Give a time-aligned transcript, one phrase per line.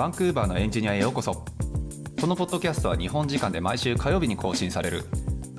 [0.00, 1.44] バンクーバーのエンジニアへようこそ。
[2.18, 5.04] このポッドキャストは日本時間で毎週火曜日に更新される。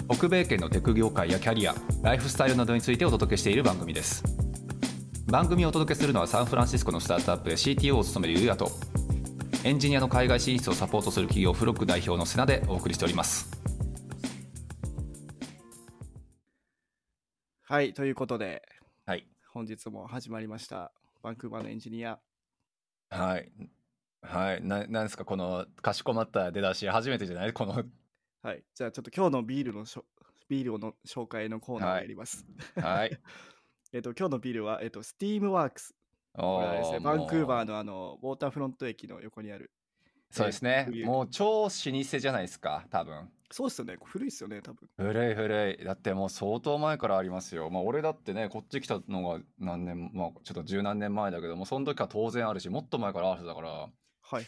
[0.10, 4.24] 北米圏のテク業界やキャリアライフスタイルなどについてお届けしている番組です。
[5.28, 8.72] 番組をお届けするのはサンフランシスコのスタートアップで CTO を務めるユうヤと
[9.64, 13.52] エンジニアの海外進出をサポートする企業フロック代表のセナでお送りしております。
[17.62, 18.64] はい、ということで、
[19.06, 19.28] はい。
[19.54, 20.92] 本日も始まりました。
[21.22, 22.18] バンクーバーのエンジニア。
[23.12, 23.52] はい
[24.22, 24.64] はい。
[24.64, 25.26] ななんですか？
[25.26, 27.54] このかしこまった出だし初めてじゃない？
[27.54, 27.84] この。
[28.44, 30.06] はい、じゃあちょっと今日のビールのしょ
[30.50, 32.46] ビールの紹介のコーナーをはいやります。
[32.76, 33.20] はい。
[33.94, 35.94] えっと、今日のビールは、えっと、スティームワークス。
[36.34, 39.70] これはですね、バンクーバーののあの、ウォーターフロント駅の横にある。
[40.30, 40.86] そうですね。
[40.88, 42.86] 冬もう超老舗じゃないですか？
[42.90, 43.30] 多分。
[43.52, 44.90] そうですよね、古いですよね、多分。
[44.98, 45.84] 古い古い。
[45.84, 47.70] だってもう相当前からありますよ。
[47.70, 53.90] まあ俺だってねこっち来たのが何年まあちょっと十何年前だけどもその時は当然あるしもっと前からあるだから
[54.32, 54.48] はいは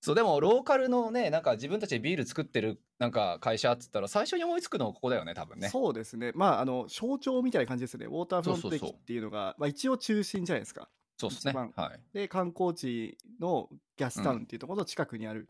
[0.00, 5.68] そうでもローカルのねなんか自分たちでビール作ってるなんか会社っつったら最初に思いつくのはここだよね多分ね。
[5.68, 8.06] そうですね、まあ、あの、象徴みたいな感じですね。
[8.06, 10.88] ウォーターフロント駅っていうのが、まあ、一応中心じゃないですか。
[11.18, 11.52] そうですね。
[11.52, 12.00] はい。
[12.12, 15.48] で、観光地のギャスタウンっていうところの近くにある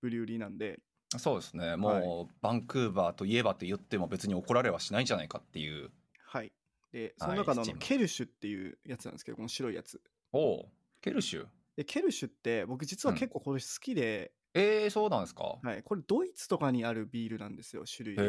[0.00, 0.80] ブリューリーなんで、
[1.18, 1.76] そうですね。
[1.76, 5.90] もう、バンクーバーといえばって言っても別に怒られはしないんじゃないかっていう。
[6.24, 6.52] はい。
[6.92, 10.00] で、そはいの中のあのケルシュっていうやつなんですけど、この白いやつ。
[10.32, 10.68] おお
[11.00, 11.46] ケルシュ？
[11.76, 13.18] で、ケルシュって僕実はうん。
[13.18, 15.58] 結構これ好きで、えー、そうなんですか？
[15.62, 18.22] はい、これドイツとかにあるビールなんですよ、種類で。
[18.22, 18.26] へ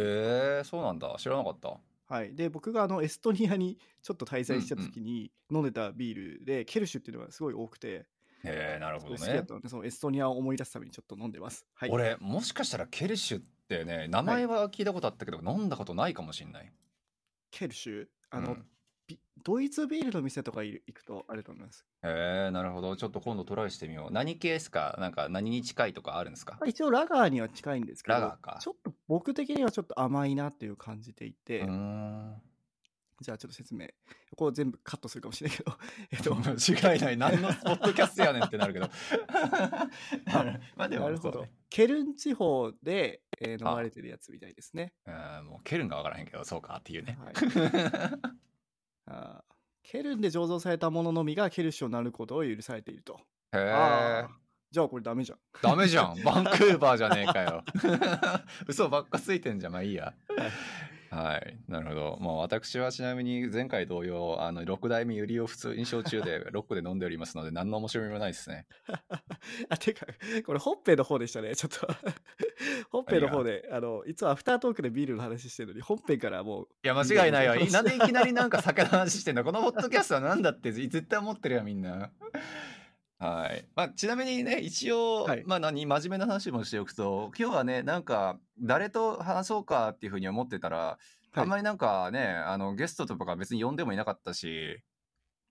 [0.62, 1.16] えそうなんだ。
[1.20, 1.78] 知らなかった。
[2.08, 2.36] はい。
[2.36, 8.08] で、僕があのエストニアにちょっと滞在した時に飲んでたビールで、ケルシュっていうのがすごい多くて、
[8.44, 9.40] へえなるほど好きだね。
[9.40, 11.66] ったので、そのエストニアを思い出すためにちょっと飲んでます。
[11.74, 11.90] はい。
[11.90, 16.72] 俺もしかしたらケルシュってね名前は聞いたことあったけど、飲んだことないかもしんない。
[17.52, 18.56] ケルシュ、あの、うん。
[18.56, 18.62] ビ
[19.44, 21.86] ドイツビールの店とか行くとあると思います。
[22.04, 22.96] へえなるほど。
[22.96, 24.14] ちょっと今度トライしてみよう。
[24.14, 24.96] 何系ですか？
[25.00, 26.58] なんか何に近いとかあるんですか？
[26.60, 28.58] まあ一応ラガーには近いんですけど、ラガーか。
[28.60, 31.26] ちょっと僕的にはちょっと甘いなっていう感じて。
[31.26, 31.60] いて、
[33.22, 33.88] じゃあちょっと説明。
[34.32, 35.78] ここ全部カットするかもしれないけど、
[36.12, 37.18] えっと、間違いない。
[37.18, 38.90] 何のポッドキャストやねんってなるけど。
[40.76, 41.46] まあ でもなるほど。
[41.70, 43.74] ケルン地方で、えー飲あ。
[43.76, 44.92] まれてるやつみたいですね。
[45.06, 47.34] うんもうケルンが分からへんけどそうかっていうね、はい
[49.08, 53.20] あーケルンで醸造されたもののみがケルシュをなることを許されていると。
[53.54, 54.26] へえ
[54.72, 55.38] じゃあこれダメじゃん。
[55.62, 56.22] ダメじゃん。
[56.24, 57.64] バンクーバーじゃねえかよ。
[58.68, 59.74] 嘘ばっかついてんじゃん。
[59.74, 60.14] まあいいや
[61.10, 61.58] はい。
[61.68, 62.18] なるほど。
[62.20, 68.66] もう私はちなみに前回同様あの6代目ユリを普通に焼酎でロックで飲んでおりますので何の面白みもないですね。
[69.70, 70.06] あ、てか、
[70.46, 71.88] これ、ホッペの方でしたね、ちょっと。
[72.90, 77.56] ホッペの方で、あの、いつもアフタートークでビールの話してるのに、本編からもう、いや間違いないよ。
[77.56, 82.12] いいねなんでいきなりなんか酒の話してんだこのポッドキャストはなんだって絶対思ってるよみんな
[83.26, 83.66] はい。
[83.76, 85.44] まあ、ちなみにね一応、はい。
[85.46, 90.98] まあ何真面目な話もしておくと今日はねなんか誰と話そうかっていうふうに思ってたら、
[91.34, 94.82] あんまりなんかねあのゲストとか別に呼んでもいなかったし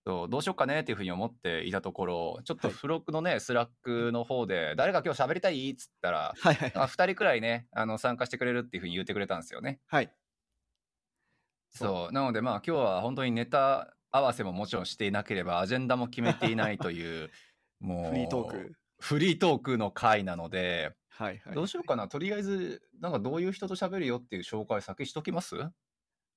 [0.04, 2.76] どうしようかねっていうふうに思っていたところちょっとはい。
[2.76, 9.80] Frog のね、 Slack の方で誰が今日喋りたいっつったらはいはいあ2人くらいねあの参加してくれるっていうふうに言ってくれたんですよね。
[9.86, 10.12] はい。
[11.70, 12.12] そう。
[12.12, 17.30] なのでまあ今日は本当にネタ合わせももちろんしていなければアジェンダも決めていないという
[17.84, 18.72] もうフリートーク。
[18.98, 21.54] フリートークの回なので、はいはい。
[21.54, 25.56] どうしようかなとりあえずなんかどういう人と喋るよっていう紹介先しときます？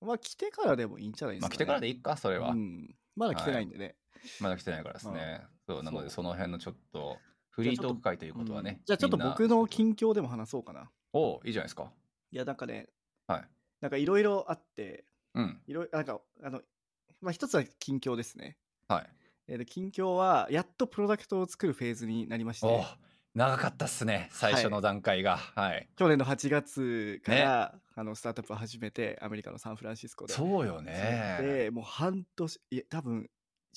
[0.02, 1.50] まあ、来てからでもいいんじゃないですか、ね。
[1.50, 2.94] まあ来てからでいいかそれは、うん。
[3.16, 3.96] まだ来てないんでね。
[4.42, 7.18] まだ来てないからですね、そうなのでそその辺のちょっと
[7.50, 10.90] フリートーク会ということはねうん、じゃあちょっと僕の近況でも話そうかな。
[11.14, 11.92] おいいじゃないですか
[12.32, 12.90] いや、なんかね、
[13.28, 13.48] はい
[13.80, 16.62] なんかいろいろあって、うんいろいろ、なんか、あの、
[17.22, 18.58] まあ、一つは近況ですね。
[18.88, 19.10] はい
[19.48, 22.84] えーで近況は、やっとプロダクトを作るフェーズになりまして、お
[23.34, 25.38] 長かったっすね最初の段階が。
[25.38, 30.34] はい、去年の8月から、あのスタートアップを始めて、アメリカのサンフランシスコで。
[30.34, 31.38] そうよね。
[31.42, 33.30] で、もう半年、いや、多分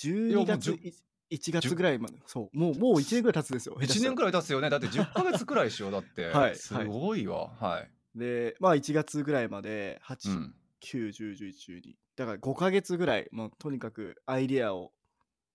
[0.02, 0.94] いやも12う月、じゅい
[1.36, 3.76] 1月ぐらいまで、そう、もう、もう1年ぐらい経つんですよ。
[3.78, 4.32] 1年くらい。
[4.32, 4.70] 経つよね。
[4.70, 6.26] だって10ヶ月くらいしようだって。
[6.34, 7.50] はいすごいわ。
[7.60, 10.54] はい、で、まあ1月ぐらいまで、8、うん。
[10.82, 11.52] 9、10、11、
[11.82, 11.94] 12。
[12.16, 14.92] だから5ヶ月ぐらい、もうとにかくアイディアを、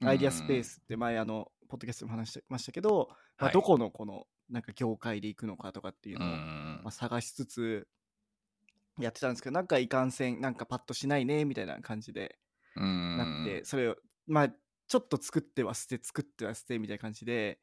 [0.05, 3.09] アイディアスペースって前、あの、ポッドキャストでも話してましたけど、
[3.39, 3.51] まあはい。
[3.51, 6.43] どこのこの、なんか業界で行くのかとかっていううのを、
[6.79, 6.85] ん。
[6.85, 7.87] まあ、探しつつ、
[8.99, 12.39] やってたんですけど、なんかいかんせん、なんかパッとしないね、みたいな感じで
[12.75, 12.85] うん。
[13.15, 13.97] なって、それを、
[14.27, 14.49] まあ、
[14.87, 17.61] ちょっと作っては捨て、作っては捨てみたいな感じで、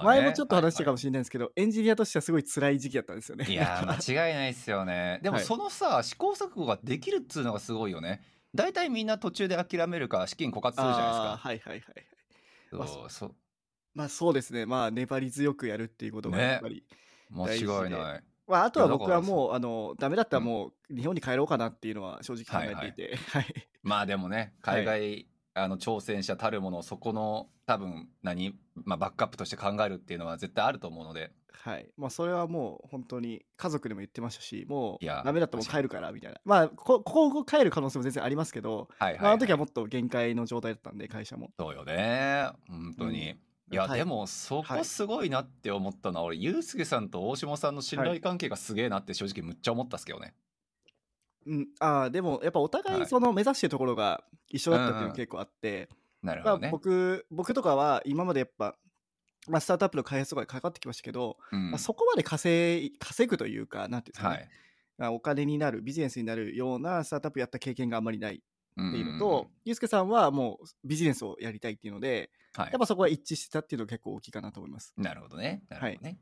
[0.00, 0.98] 前もちょっと話したかもはい。
[0.98, 3.44] しれないんですけど、エンジニアとしてはすごい辛い時期だったんですよね。
[3.46, 5.20] はいいやー間違いないっすよね。
[5.22, 5.52] でもはい。
[5.52, 8.22] そのさ、試行錯誤ができるっつうのがすごいよね
[8.54, 12.06] 大体みんな途中で諦めるか資金枯渇するじゃないですかはいはいはいはい。
[12.72, 13.34] まあそうそう
[13.94, 14.66] まあそうですね。
[14.66, 16.84] まあ粘り強くやるっていうことがねやっぱり。
[17.30, 18.22] 間違いない。
[18.46, 23.16] まああとは僕はもう、あの、ダメだったらもう日本に帰ろうかなっていうのは正直考えていて。
[23.16, 23.46] はい。
[23.82, 31.88] まあでもね、海外、あの挑戦者たるものをそこの多分何、まあ、バックアップとして考えるっていうのは絶対あると思うので、はい。
[31.96, 36.40] まあそれはもう本当に家族でも言ってましたし、もういやダメだったらもう帰るからみたいな。
[36.44, 41.50] まあこ今後帰る可能性も全然ありますけど、はいはい、まあ、あの時はもっと限界の状態だったんで、会社も。
[41.58, 42.48] そうよね。
[42.68, 43.30] 本当に。
[43.30, 43.38] うん
[43.70, 50.34] いや、はいでもそはいこすごいなって思ったのは、俺、ユうスケさんと大島さんの信頼関係がすげえなって正直むっちゃ思ったっすけどね。
[51.46, 55.88] うん、ああでもやっぱお互はいいその目指してるところが一緒だったっていうのが結構あって、
[56.22, 56.62] なるほどね。
[56.62, 58.74] まあ、僕僕とかは今までやっぱ、
[59.48, 64.48] まあ、スタートアップの開発とかにかかってきましたけど、うんまあ、そこまで稼い稼ぐというかなんていうんですかね、はい。
[64.98, 68.38] まあお金になるビジネスになるようなスタートアップやった経験があんまりないっ
[68.80, 72.66] っていうのと、ゆうすけさんはもうビジネスをやりたいっていうのではい。
[72.70, 74.94] やっぱそこは一致してたっていうのが結構大きいかなと思います。
[74.96, 75.62] なるほどね。
[75.68, 76.18] なるほどね。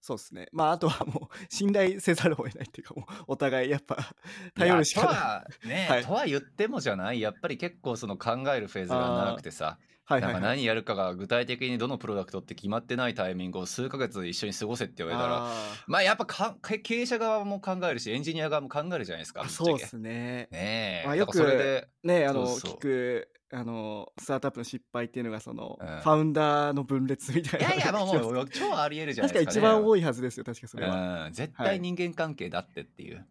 [0.00, 0.48] そうですね。
[0.52, 3.96] まああとはもう信頼せざるを得ないっていうかもうお互いやっぱ
[4.54, 5.12] 頼るしかない。
[5.12, 6.04] いやとはね、はい。
[6.04, 7.20] とは言ってもじゃない。
[7.20, 9.78] やっぱり結構その考えるフェーズが長くてさ、
[10.08, 10.32] なんかはいはい。
[10.34, 15.52] はい何やるかが具体的にどのプロダクトって決まってないタイミングを数ヶ月一緒に過ごせって言われたらあ
[15.86, 20.48] まあやっぱか経営者側も考えるしエンジニア側も考えるじゃないですかそうですね。
[20.50, 25.86] ねえ、まあよくそれでねあの聞くあのスタートアップの失敗っていうのがその、うん。
[25.86, 33.24] ファウンダーの分裂みたいないやいやもう超ありえるじゃない確かですか、ね、一番多いはずですよ確かそれは、うん、絶対人間関係だってっていう、はい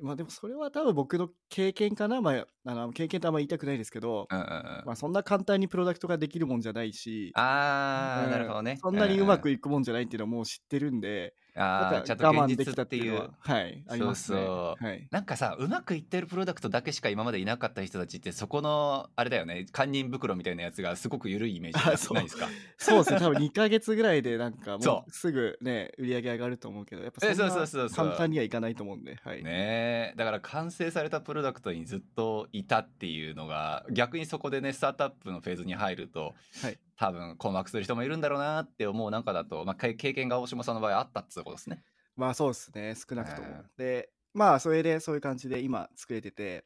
[0.00, 2.20] まあでもそれは多分僕の経験かな。
[2.20, 4.48] まああの経験とあんま言いたくないですけど、うんうんう
[4.82, 8.30] んまあそんな簡単にプロダクトができるもんじゃないしあー、うん。
[8.30, 8.78] なるほどね。
[8.82, 13.30] そんなにうまくいいくもんじゃないっていうのはもう知ってるんで、あーだちゃんから我慢と現実できたっていうは。
[13.40, 14.38] はいありますね。
[14.38, 14.84] そうそう。
[14.84, 15.08] はい。
[15.10, 21.84] なんかさうまくいってるプロダクトだけしか今までいなかった人たちってそこのあれだよね堪忍袋みたいなやつがすごく緩いイメージ
[22.14, 22.48] ないですか？
[22.78, 23.18] そうですね。
[23.20, 25.10] 多分2ヶ月ぐらいでなんかもそう。
[25.10, 30.14] すぐね売り上げ上がると思うけどやっぱえそうそうそうそうな簡単にはいかないと思うんではい、ねえ。
[30.16, 41.82] だから完成されたプロダクトにずっといたっていうのが逆にそこでねスタートアップのフェーズに入ると、はい多分困惑する人もいるんだろうなって思う中だと、まあ、経経験が大島さんの場合あったってことですね。
[42.16, 42.94] まあそうですね。
[42.94, 46.64] 少なくとも、うんでまあそれでそういう感じで今作れてて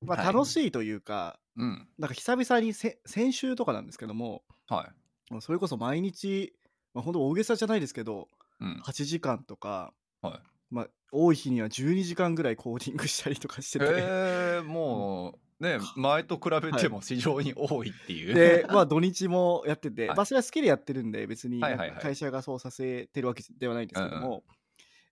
[0.00, 0.34] まあはい。
[0.34, 1.86] 楽しいというか、うん。
[1.98, 4.90] なんか久々にせ先週とかなんですけどもは
[5.30, 5.40] い。
[5.42, 6.54] それこそ毎日、
[6.94, 8.28] まあ、本当大げさじゃないですけど
[8.60, 8.80] うん。
[8.82, 10.40] 8時間とか、はい。
[10.70, 18.34] まあ、多い日には12時間ぐらいコーディングしたりとかしてて、えー、もうね前と比べても非常に多いっていう。
[18.34, 24.44] でまあ土日もやってて、はいまあそれは好きでやってるんで別に会社がそうさせてるわけではないんですけどうんも、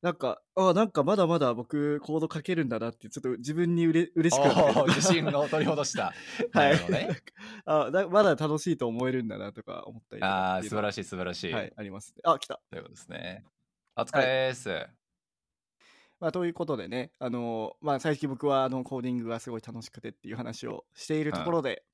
[0.04, 6.12] なんかあなんかまだまだ僕コード書けるんだなってちょっと自分にうれ嬉しくなって自信を取り戻した。
[6.52, 7.08] はないね。
[7.64, 11.52] あだまだ楽しいと思えるんだなとか思ったりああ素晴らしい素晴らしい。
[11.54, 13.44] はいありますねあ来たということですね。
[13.96, 15.03] お疲れです。
[16.20, 21.84] まあ、ということでね、あのまあ、最近僕はあのコーディングがすごい楽しくてっていう話をしているところで、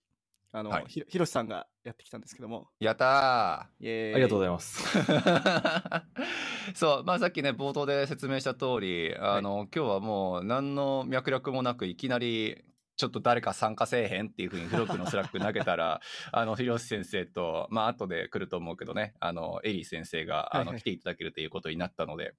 [0.53, 4.15] あのはいひひろしさんがやってきたんですけども、やったー。
[4.15, 4.83] ありがとうございます。
[6.75, 12.65] そう、まあ、さっきね冒頭で説明した通りあの、今日はもう何の脈絡もなくいきなり
[13.01, 16.03] ちょっと誰か参加せえへんっていうふうに Frog の Slack 投げたら
[16.33, 22.35] あのひろし先生とまあ後で来ると思うけどねあのエリー先生があの、はいはい来ていただけるということになったので。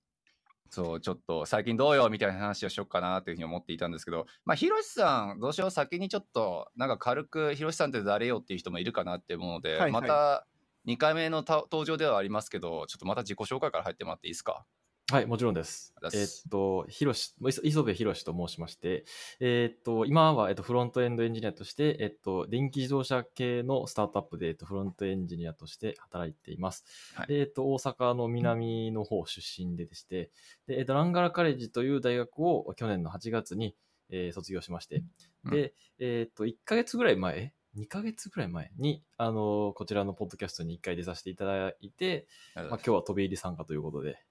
[0.72, 9.92] そうちょっと最近どうよみたいな話をしようかなというふうに思っていたんですけどまあひろしさんどうしよう先にちょっとなんか軽くひろしさんって誰よっていう人もいるかなって思うので、はいはい。
[9.92, 10.48] また
[10.88, 14.66] 2回目のた登場ではありますけどちょっとまた自己紹介から入ってもらっていいですか？
[15.12, 15.94] はい、もちろんです。
[16.10, 16.46] す。
[16.46, 19.04] えっと、ひろし、磯磯部ひろしと申しまして、
[19.42, 26.86] えっと、今は、えっと、フロントエンドエンジニアとして、えっと、電気自動車系のスタートアップで、えっと、フロントエンジニアとして働いています。
[27.14, 27.28] はい。
[27.28, 30.32] でえっと、大阪の南の方出身ででして、
[30.66, 33.76] で、えっと、ランガラカレッジという大学を去年の8月に、
[34.12, 35.04] えー卒業しまして、
[35.44, 44.24] で、えっと、1ヶ月ぐらい前、2ヶ月ぐらい前に、あのこちらのポッドキャストに1回出させていただいて、まあ、今日は飛び入り参加ということで、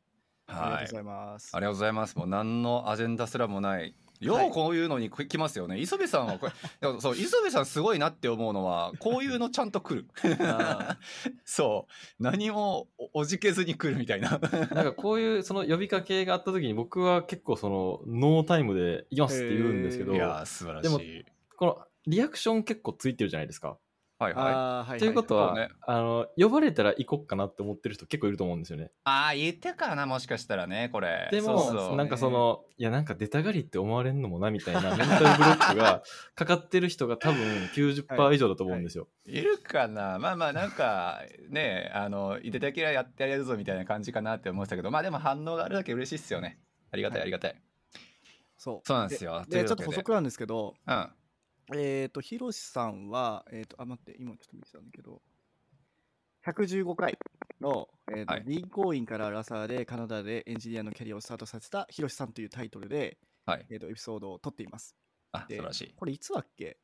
[0.51, 0.73] はい。
[0.75, 1.51] ありがとうございます。
[1.53, 2.19] ありがとうございます。
[2.19, 3.95] もう何のアジェンダすらもない。
[4.21, 4.49] よはい。
[4.49, 6.53] うこういうのに来ますよね、磯部さんはこれ
[7.01, 10.09] そう磯部さんすごいなって思うのはこういうのちゃんと来る。
[10.41, 10.99] あ
[11.45, 12.23] そう。
[12.23, 14.31] 何もおおじけずに来るみたいな。
[14.31, 21.25] なんかこういうその呼びかけがあった時に僕は結構そのノータイムで行きますって言うんですけどいやー素晴らしでもい
[21.57, 23.79] このリアクション結構ついてるじゃないですか
[24.21, 24.99] はいはい。
[24.99, 25.71] ということは、そうね。
[25.87, 28.91] あの呼ばれたら行こっかなって思ってる人結構いると思うんですよね。
[29.05, 31.29] ああ、言ってかな、もしかしたらね、これ。
[31.33, 31.97] でもそうそう。
[31.97, 36.03] なんかそのいやなんか出たがりって思われんのもなみたいなメンタルブロックが
[36.37, 37.41] かかってる人が多分
[37.75, 39.09] 90%以上だと思うんですよ。
[39.25, 40.19] いるかな。
[40.19, 46.59] まあまあなんかねあのいでたきらやってやるぞみたいな感じかなって思ってたけどまあでも反応があるだけ嬉しいっすよね。
[46.91, 47.23] ありがたいはい。
[47.23, 47.57] ありがたい、
[48.59, 48.81] そう。
[48.87, 49.41] そうなんですよ。
[49.43, 49.63] といで。
[49.63, 51.11] でちょっと補足なんですけどうん
[51.75, 55.21] えっ、とひろしさんはえっ、とあ待って今ちょっと見てたんだけど
[56.47, 57.19] 115回
[57.61, 58.45] の、えーとはい。
[58.47, 63.67] 銀行員からラサーでカナダでエンジニアのキャリアをスタートさせたひろしさんというタイトルで、はい。
[63.71, 64.97] えー、とエピソードを撮っています。
[65.33, 66.79] であ素晴らしこれいつだっけ？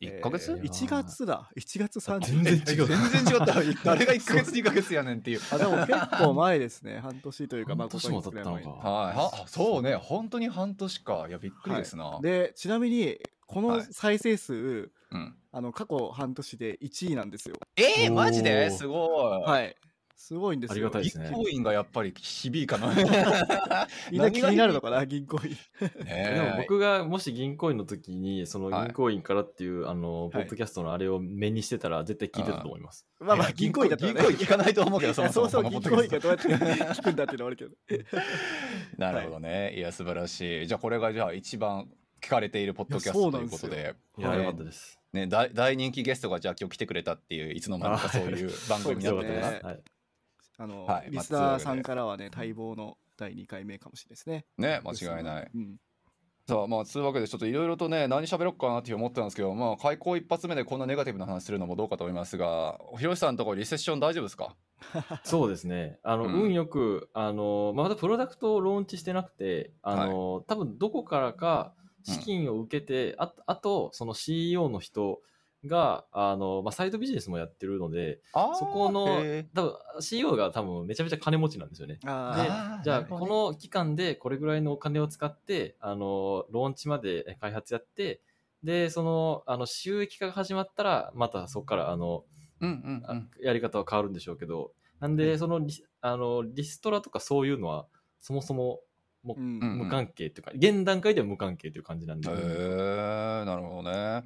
[0.00, 1.50] い1ヶ月、えー、1月だ。
[1.56, 2.86] 1月30全然違う。
[2.88, 3.46] 全然違った。
[3.84, 5.40] 誰が1ヶ月2ヶ月やねんっていう。
[5.52, 6.98] あでも結構前ですね。
[6.98, 8.90] 半年というかまあ半年も経ったの5ヶ月ぐらい前か。
[8.90, 9.16] はい。
[9.16, 9.94] はそうね。
[9.94, 11.26] 本当に半年か。
[11.28, 12.22] いやびっくりですな、はい。
[12.22, 13.18] でちなみに
[13.54, 13.86] このはい。
[13.90, 17.54] 再生数、うん、あの過去半年で1位なんですよ。
[17.76, 18.68] えー、マジで？
[18.70, 19.76] すごい、はい。
[20.16, 20.72] すごいんですよ。
[20.72, 21.26] ありがたいですね。
[21.26, 22.88] 銀行員がやっぱり響いかな
[24.10, 25.56] みんな気になるのかかな銀行員。
[26.04, 28.86] でも僕がもし銀行員の時にそのはい。
[28.86, 30.32] 銀行員からっていう、あのはい。
[30.32, 33.06] ポッドキャストのあれを目にしてたら絶対聞いてたと思います。
[33.20, 37.70] まあまあ銀行員だったらね銀行員聞かないと思うけどそもそも そうそう銀行員がどうやって聞くんだっていうのはあるけど。
[38.98, 40.66] なるほどね、い、や素晴らしい。
[40.66, 41.88] じゃあこれがじゃあ一番
[42.24, 43.94] 聞かれているポッドキャストとないうことで。
[44.18, 44.98] いや、はいよかったです。
[45.12, 49.52] ね大大人気ゲストがじゃあ今日来てくれたっていういつの間にかそういう番組になってたな、そうです。
[49.52, 49.60] ね。
[49.62, 49.80] はい、
[50.58, 54.46] あの、はいリスナーさんからはね待望の第2回目かもしれないですね。
[54.56, 55.50] ね間違いない。
[55.54, 55.76] うん。
[56.46, 64.54] さあまあそういうわけでちょっといろいろとね何喋ろうかなって思ってたんですけどまあ開口一発目でこんなネガティブな話するのもどうかと思いますがひろしさんのところリセッション大丈夫ですか？
[65.24, 65.98] そうですね。
[66.02, 66.42] あの、うん。
[66.44, 71.72] 運よく、あの、まあまだプロダクトをローンチしてなくて、あの、多分どこからか
[72.04, 75.20] 資金を受けて、ああと、その CEO の人
[75.66, 79.04] が、あの、まあ、サイドビジネスもやってるので、そこの
[79.54, 81.94] 多分 CEO が多分めちゃめちゃ金持ちなんですよね。
[81.94, 88.20] でじゃあ、この期間でこれぐらいのお金を使って、あの、ローンチまで開発やって、
[88.62, 92.24] で、その、あの、収益化が始まったら、またそこから、あの、
[92.60, 97.86] うんうんうあんやり方は変わるんでしょうけど、なんで、そのリあのリストラとかそういうのは、
[98.20, 98.80] そもそも
[99.24, 99.78] もううんうん。
[99.78, 104.22] 無関係というか、現段階では無関係という感じなんで、へえなるほどね。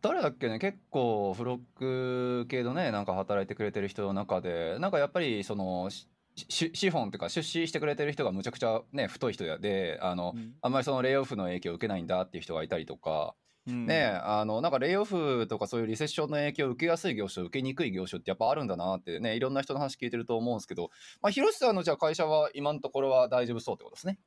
[0.00, 10.54] 誰だっけね結構フロック系のねなんか働いてくれてる人の中でなんかやっぱりそのしし資本っていうか出資してくれてる人がむちゃくちゃね太い人であの、うん。
[10.62, 13.34] あんまりそのレイオフの影響を受けないんだっていう人がいたりとか、
[13.66, 24.18] ねあのなんかレイオフとかそういうリセッションの影響を受けやすい業種受けにくい業種ってやっぱあるんだなってねいろんな人の話聞いてると思うんですけど、まあ、広瀬さんのじゃあ会社は今のところは大丈夫そうってことですね。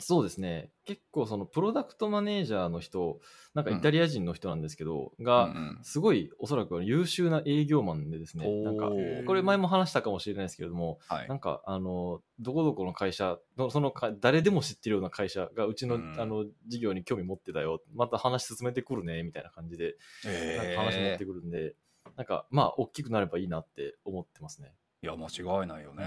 [0.00, 3.20] そうですね、結構そのプロダクトマネージャーの人、
[3.52, 5.78] なんかイタリア人の人なんですけど、が、うんうん。
[5.82, 11.28] すごいおそらく優秀な営業マンでですね、なんかおーこれ前も話したかもしれないですけれども、はい。
[11.28, 16.14] なんかあのどこどこの会社のそのか誰でも知ってるような会社がうちの,、うん。
[16.16, 17.82] あの事業に興味持ってたよ。
[17.92, 21.74] また話進めてくるねみたいな感じでなんか話持ってくるんで、
[22.16, 24.74] なんかまあ大きくなればいいなって思ってますね。
[25.02, 26.04] いや間違いないよね。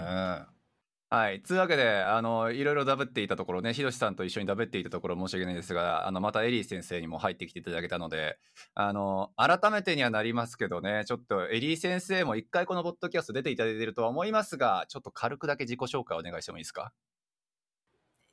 [1.14, 1.42] はい。
[1.44, 8.38] つうわけで、あの、いろいろダブっていたところね、ひろしさんと一緒にダブっていたところ申し訳ないですが、あの、またエリー先生にも入ってきていただけたので、
[8.76, 16.94] あの、改めてにはなりますけどね、ちょっとエリー先生も一回このポッドキャスト出ていただいているとは思いますが、ちょっと軽くだけ自己紹介お願いしてもいいですか？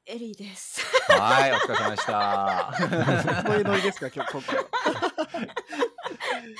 [0.06, 0.80] エリーです。
[1.08, 3.42] はい、お疲れ様でした。
[3.44, 4.62] こういうノリですか今日今回は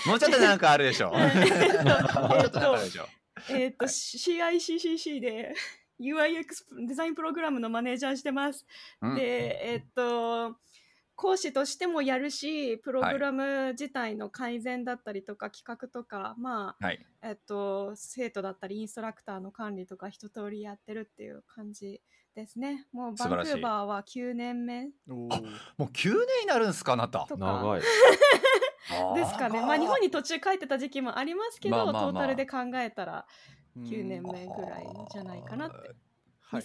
[0.05, 1.13] もうちょっとなんかあるでしょ。
[1.15, 3.07] もうえちょっとなんかあるとでしょ。
[3.51, 5.55] えっと CICCC で
[6.01, 8.67] UIX デザインプログラムのマネージャーしてます。
[9.03, 10.57] うんでえっと
[11.19, 17.05] 講師としてもやるしプログラム自体の改善だったりとか企画とか、まあはい。
[17.23, 22.01] えっと生徒だったりインストラクターの管理とか一通りやってるっていう感じ
[22.37, 22.87] ですね。
[22.93, 25.27] もうバンクーバーは9年目も
[25.81, 27.27] う9年になるんすか、あなた。
[27.37, 27.81] 長い。
[29.17, 29.61] ですかね。
[29.61, 35.77] まあ日本に途中帰ってた時期もありますけど、まあまあまあトータルで考えたらうん9年目ぐらいじゃないかなって。
[35.77, 35.99] はい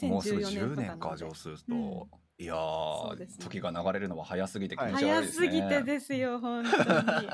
[0.06, 2.04] もうすぐ10 2014年とか上数と、うん
[2.40, 5.48] いやー、ね時が流れるのは早すぎて気持ち悪い早ですね。
[5.48, 7.30] すぎてですよ、本当に。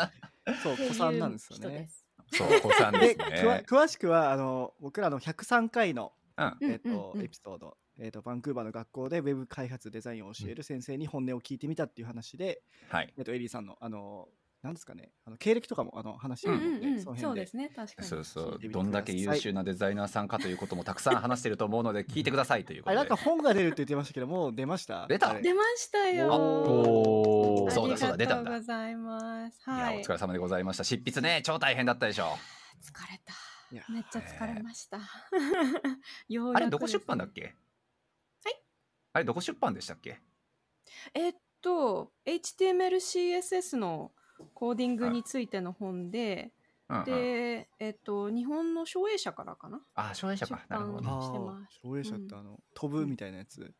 [0.61, 1.89] そう子さんなんですよね
[2.31, 3.41] そう、子さんでですね。
[3.41, 13.13] くわ詳しくはあの僕らの103回の、うん、うんえっとうんうんエピソード、えっとバンクーバーの学校でウェブ開発デザインを教える先生に本音を聞いてみたっていう話で、はい。
[13.17, 14.27] えっとエリーさんのあの
[14.61, 15.13] なんですかね。
[15.25, 17.01] あの経歴とかもあの話してうんるので、うんうん。
[17.01, 17.21] その辺で。
[17.21, 18.07] そうですね、確かに。
[18.09, 18.59] そうそう。
[18.61, 22.99] どんだけ優秀なデザイナーさんかということもたくさん話してると思うので聞いてくださいということで。
[22.99, 25.07] あれなんか本が出るって言ってましたけどもう出ました？
[25.07, 25.33] 出た。
[25.39, 26.27] 出ましたよ。
[26.33, 29.57] おうそうだそうだ出たんだありがとうございます。
[29.65, 29.97] いやはい。
[29.99, 30.83] お疲れ様でございました。
[30.83, 32.37] 執筆ね超大変だったでしょ。
[32.83, 33.33] 疲れた。
[33.71, 33.83] いや。
[33.89, 34.97] めっちゃ疲れました。
[36.27, 37.41] ようやくあれどこ出版だっけ？
[37.41, 37.55] け
[39.13, 40.19] あれどこ出版でしたっけ？
[41.13, 44.11] えっと、HTML、CSS の
[44.53, 46.51] コーディングについての本で、
[46.89, 47.05] うんうん。
[47.05, 49.79] で、えっと、日本の商栄社からかな？
[49.95, 50.65] あ障害者か。
[50.69, 51.77] なるほどあしてます。
[51.77, 53.71] あ、障害者ってあの、飛ぶみたいなやつ？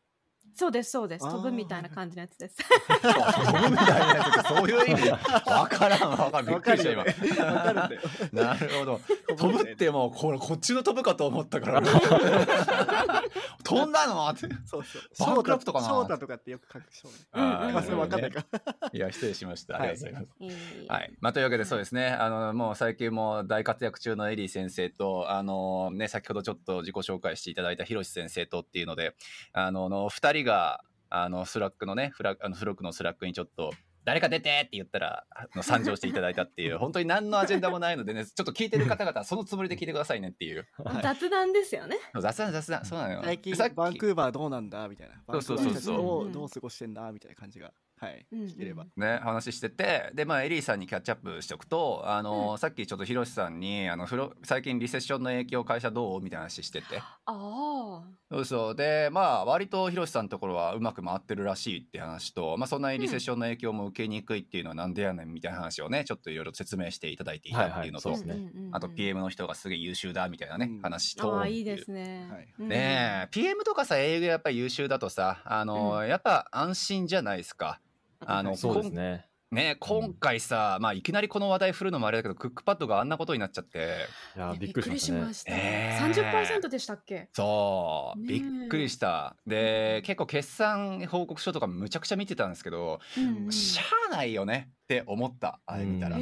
[0.54, 1.24] そうです、そうです。
[1.24, 2.56] 飛ぶみたいな感じのやつです。
[2.56, 5.10] 飛ぶみたいなやつってそういう意味？
[5.50, 7.04] わからんわからんびっくりした今。
[8.32, 9.00] なるほど。
[9.36, 11.82] 飛ぶってもうこれこっちの飛ぶかと思ったから
[13.64, 14.28] 飛んだの？
[14.28, 14.48] って。
[14.66, 15.02] そうそう。
[15.18, 15.88] bankrupt かな？
[15.88, 17.26] 翔太とかってよく書く翔太。
[17.32, 17.44] うん。
[17.44, 18.44] うんうんまあ、それわかんないか。
[18.92, 19.80] いや失礼しました。
[19.80, 20.86] ありがとうございます。
[20.88, 21.12] はい。
[21.20, 29.14] まあ、というわけでそうですね、あの、もう最近も大活躍中のエリー先生と、あの、ね、先ほどちょっと自己紹介していただいたヒロシ先生とっていうので、
[29.52, 33.72] あの、の二人が、あの、 Slack のね、フラあの Frog の Slack にちょっと、
[34.04, 40.66] 誰か出てって言ったら、あの参上していただいたっていう、 本当に何のアジェンダもないのでね、ちょっと聞いてる方々はそのつもりで聞いてくださいねっていう。
[41.02, 41.98] 雑談ですよね。
[42.18, 43.22] 雑談雑談、そうなのよ。
[43.24, 45.14] 最近バンクーバーどうなんだみたいな。
[45.32, 48.46] そうそうそうバンクーバーそうどう過ごしてんだみたいな感じが、はい、うんうん。
[48.46, 48.86] 聞ければ。
[48.96, 52.58] ね、話しててで、まあ、エリーさんにキャッチアップしておくとあの、うん。
[52.58, 56.98] さっきちょっとヒロシさんにあのフロ最近リセッションの影響会社どうみたいな話してて。
[56.98, 58.02] ああ。
[58.30, 58.74] そうそう。
[58.74, 68.26] でまあ割とヒロシさんのところはうまく回ってるらしいって話と、まあ、そんなにリセッションの影響も受けにくいっていうのはなんでやねんみたいな話をねちょっといろいろ説明していただいていたっていうのと、はいはい。
[68.26, 68.50] そうですね。
[68.72, 70.80] あと PM の人がすげえ優秀だみたいなね、うん。
[70.80, 72.28] 話とああ、いいですね。
[72.30, 72.48] はい。
[72.58, 72.68] うん。
[72.68, 77.80] ねえ PM とかさ営業やっぱり優秀だとさあの、うやっぱ安心じゃないですか。
[78.24, 79.26] あの そうですね。
[79.50, 83.96] ね今回さ、まあいきなりこの話題振るのもあれだけどクックパッドがあんなことになっちゃって。
[84.36, 84.58] いや、ね。
[84.60, 85.50] びっくりしました。
[85.50, 85.90] ね。
[85.94, 85.96] え。
[85.96, 87.28] ー三十パーセントでしたっけ？
[87.32, 89.34] そう、びっくりした。
[89.46, 93.52] で結構決算報告書とかむちゃくちゃ見てたんですけど、うんうん。
[93.52, 95.60] しゃあないよねって思った。
[95.66, 96.16] あれ見たら。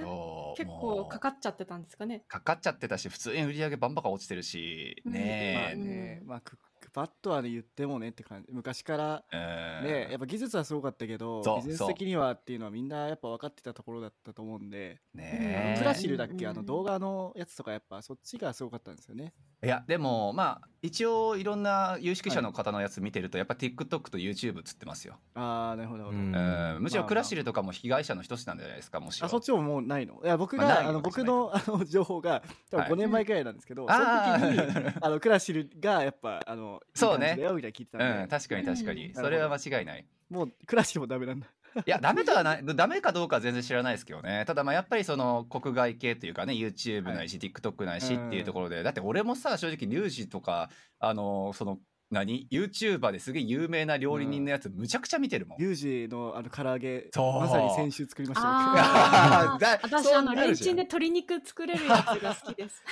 [0.00, 0.80] そう結もう。
[1.04, 2.22] 構かかっちゃってたんですかね？
[2.28, 5.02] かかっちゃってたし普通に売り上げバンバカ落ちてるし。
[5.06, 5.12] うん。
[5.12, 8.52] まねえ、あね、まあクックパッドはね言ってもねって感じ。
[8.52, 9.24] 昔から。
[9.32, 19.34] うんね、やっぱ技術はすごかったけどそう、ビジネス的にはっていうのはみんなやっぱ分かってたところだったと思うんで、ねえクラシルだっけ、うんあの動画のやつとかやっぱそっちがすごかったんですよね。
[19.64, 26.28] いやでもまあ一応いろんな有識者の方のやつ見てると、やっぱ TikTok と YouTube つってますよ、ああ、なるほど、なるほど。
[26.28, 26.74] うん。
[26.76, 26.82] うん。
[26.82, 30.20] むしろまあクラシルとかも被害者の一つなんじゃないですかもしろあそっちももうないの。
[30.22, 32.88] いや僕が、まああの僕のあの情報が多はい。
[32.90, 37.36] 分5年前くらいなんですけど、あその時にーあのクラシルがやっぱあのそうね。
[37.38, 39.14] い聞いてたんで、うん、確かに確かに、うん。
[39.14, 40.06] それは間違いない。
[40.28, 41.46] もうクラシルもダメなんだ。
[41.86, 44.44] いや、ダメとはない、ダメかどうかは全然知らないですけどね。
[44.46, 51.78] ただまあやっぱりその国外系というかね、YouTube ないし、TikTok ないしっていうところで、だって俺もさ、正直リュウジとか、あの、その、
[52.10, 55.58] 何 ?YouTuber ですげえ有名な料理人のやつ、むちゃくちゃ見てるもん。
[55.58, 62.82] リュウジのあの唐揚げ、まさに先週作りましたあー だ私あのレンチンで鶏肉作れるやつが好きです。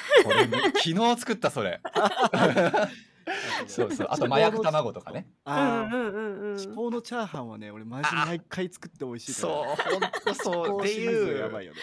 [0.83, 1.81] 昨日作ったそれ。
[3.24, 3.68] 僕。
[3.70, 4.06] そうそう。
[4.11, 5.26] あと麻薬卵とかね。
[5.44, 9.32] ああ、うんうんうんチポのチャーハンはね、俺マジ毎回作って美味しい。
[9.32, 9.52] そう、
[9.90, 10.80] ほんとそう。
[10.80, 11.38] っていう。
[11.38, 11.78] やばいよね。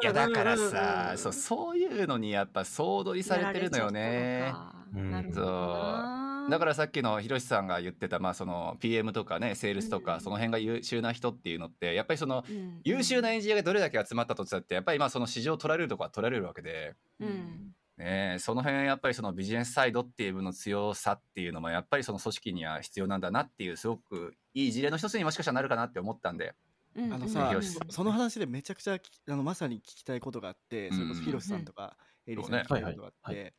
[0.00, 4.52] いやだからさ、うんそうそういうのにやっぱ総取りされてるのよね。
[4.94, 18.34] なるほどなだからさっきのひろしさんが言ってた、まあ、その PM とかねセールスとか、うんその辺が優秀な人っていうのってやっぱりそのうん優秀なエンジニアがどれだけ集まったとしたってやっぱりまあその市場を取られるとこは取られるわけで、うんね。
[18.36, 26.54] え、その辺やっぱりそのビジネスサイドっていう部分の強さっていうのもやっぱりその組織には必要なんだなっていうすごくいい事例の一つにもしかしたらなるかなって思ったんで。
[26.96, 27.12] うん。
[27.12, 32.58] あのさ、うんそその話でめちゃくちゃきあのまさに聞きたいことがあって、それこそうんヒロシさんとか、エリさんそうね。
[32.58, 33.44] に聞きたいことがあって、はい。
[33.44, 33.50] は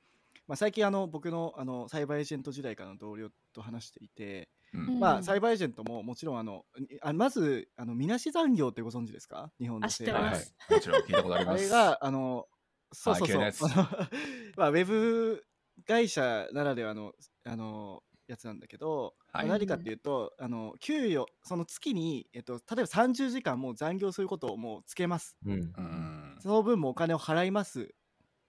[0.48, 4.88] まあ、最近あの僕のあのサイバーエージェント時代からの同僚と話していて、うん。
[4.88, 5.00] うん。
[5.00, 6.66] まあ、サイバーエージェントももちろんあの
[7.02, 9.52] あまずあのみなし残業ってご存知ですか？
[9.60, 11.62] 日本のあ知ってまはいすもちろん聞いたことあります。
[11.62, 12.48] あれがあの
[12.92, 13.70] そうそうそう、
[14.58, 15.46] まあ、ウェブ
[15.86, 17.14] 会社ならではの
[17.46, 19.48] あのやつなんだけど、はい。
[19.48, 25.36] まあ何かっていうとあの給与その月に、えっと、例えば30時間もう残業することをもうつけます。
[25.46, 25.54] うん。
[25.54, 26.38] うん。
[26.40, 27.94] その分もお金を払います。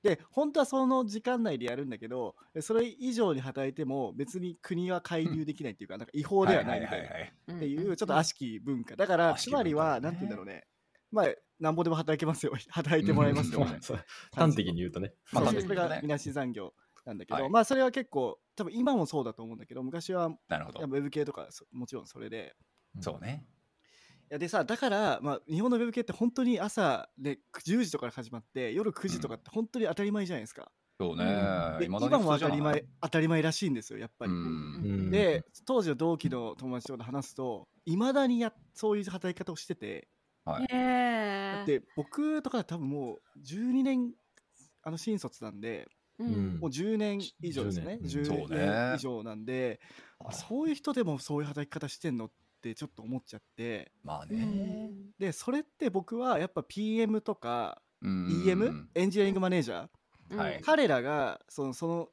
[0.02, 7.08] で本当はその時間内でやるんだけどそれ以上に働いても別に国は介入できないっていうか,、なんか違法ではないみたいな。
[7.10, 8.96] はいっていうちょっと悪しき文化。
[8.96, 10.66] だからつまりはねなんて言うんだろうね。
[11.10, 11.26] まあ
[11.60, 12.52] なんぼでも働けますよ。
[12.70, 13.66] 働いてもらいますよ、
[14.32, 15.12] 端的に言うとね。
[15.32, 17.50] まあそれがみなし残業なんだけど、はい。
[17.50, 20.80] まあそれは結構多分今もそうだと思うんだけど昔はなるほど。
[20.80, 22.56] ウェブ系とかそもちろんそれで。
[23.00, 23.46] そうね。
[24.30, 30.70] いやでさだから、まあ、日本のウェブ系って本当に朝で10時とかから始まって夜9時とかって本当に当たり前じゃないですか、
[31.00, 31.24] そうね。
[31.78, 34.32] で今今も当たり前当たり前らしいんですよやっぱり。
[34.32, 34.38] うん。
[34.38, 34.40] う
[35.08, 40.08] んで当時の同期の友達と話すといまだにやそういう働き方をしてて
[40.44, 40.66] はい。
[40.68, 44.12] だって僕とか多分もう12年
[44.82, 46.56] あの新卒なんでううん。
[46.56, 47.98] んもう10年以上ですね。
[48.02, 49.80] 10 10年以上なんで
[50.18, 52.30] あそういう人でもそういう働き方してんのっ
[52.62, 53.92] てちょっと思っちゃって。
[54.04, 55.10] まあうねん。
[55.18, 58.26] でそれって僕はやっぱ PM とかうん。
[58.44, 60.36] EM エンジニアリングマネージャー。
[60.36, 60.60] はい。
[60.62, 62.08] 彼らがそのその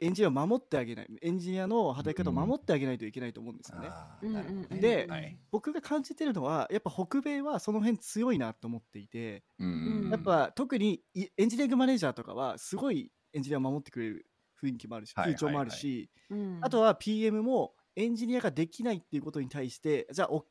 [0.00, 3.88] エンジニアを守ってあげないエンジニアの働き方を守ってあげないといけないと思うんですよね。
[4.22, 5.38] うんではい。
[5.50, 14.26] 僕が感じてるのはやっぱ北米はその辺強いなと思っていて、うんやっぱ特にいエンジニアリングマネージャーとかはすごいエンジニアを守ってくれる
[14.62, 16.58] 雰囲気もあるしはい風潮もあるし、うん。
[16.60, 20.42] あとは PM もエンジニアができないっていうことに対してじゃあ OK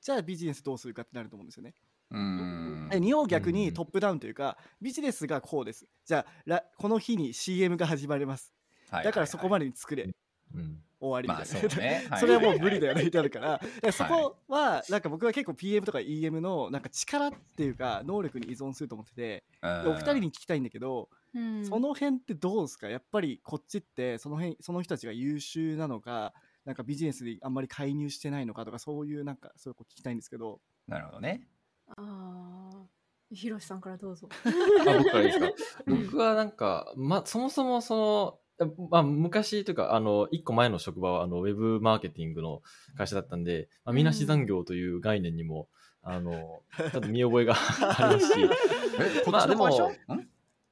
[0.00, 1.74] じゃあビジネスどうするかってなると思うんですよね。
[2.10, 2.88] うん。
[2.90, 3.54] で日本は逆うん。
[3.54, 5.86] にトップダウンというか、ビジネスがこうです。
[6.04, 8.52] じゃあらこの日に CM が始まります
[9.02, 10.04] だからそこまででに作れ、
[10.54, 12.06] うん終わりまあみたいな、そうね。
[12.18, 13.48] それはもう無理だよねってなるから。
[13.48, 21.62] だからそこはなんか僕は結構 PM とか EM のなんか力っていうか能力に依存すると思っててでお二人に聞きたいんだけど、うん。
[21.66, 22.88] その辺ってどうですか？
[22.88, 26.32] やっぱりこっちってその辺その人たちが優秀なのか
[26.64, 30.62] なんかビジネスにあんまり介入してないのかとかそういうなんかそういうこと聞きたいんですけど。
[30.86, 31.46] なるほどね。
[31.98, 32.86] ああ
[33.30, 34.28] ひろしさんからどうぞ。
[34.32, 35.82] あ僕からいいですか？
[35.86, 38.40] う ん僕はなんか、ま、そもそもその、
[38.90, 42.62] まあ、昔というか、あの、一個前の職場は、あの、ウェブマーケティングの
[42.96, 45.68] 会社だったんで、まあ、みなし残業という概念にも、
[46.02, 48.40] あの、ちょっと見覚えが ありますし、
[49.00, 50.24] えこまあっちの会社でも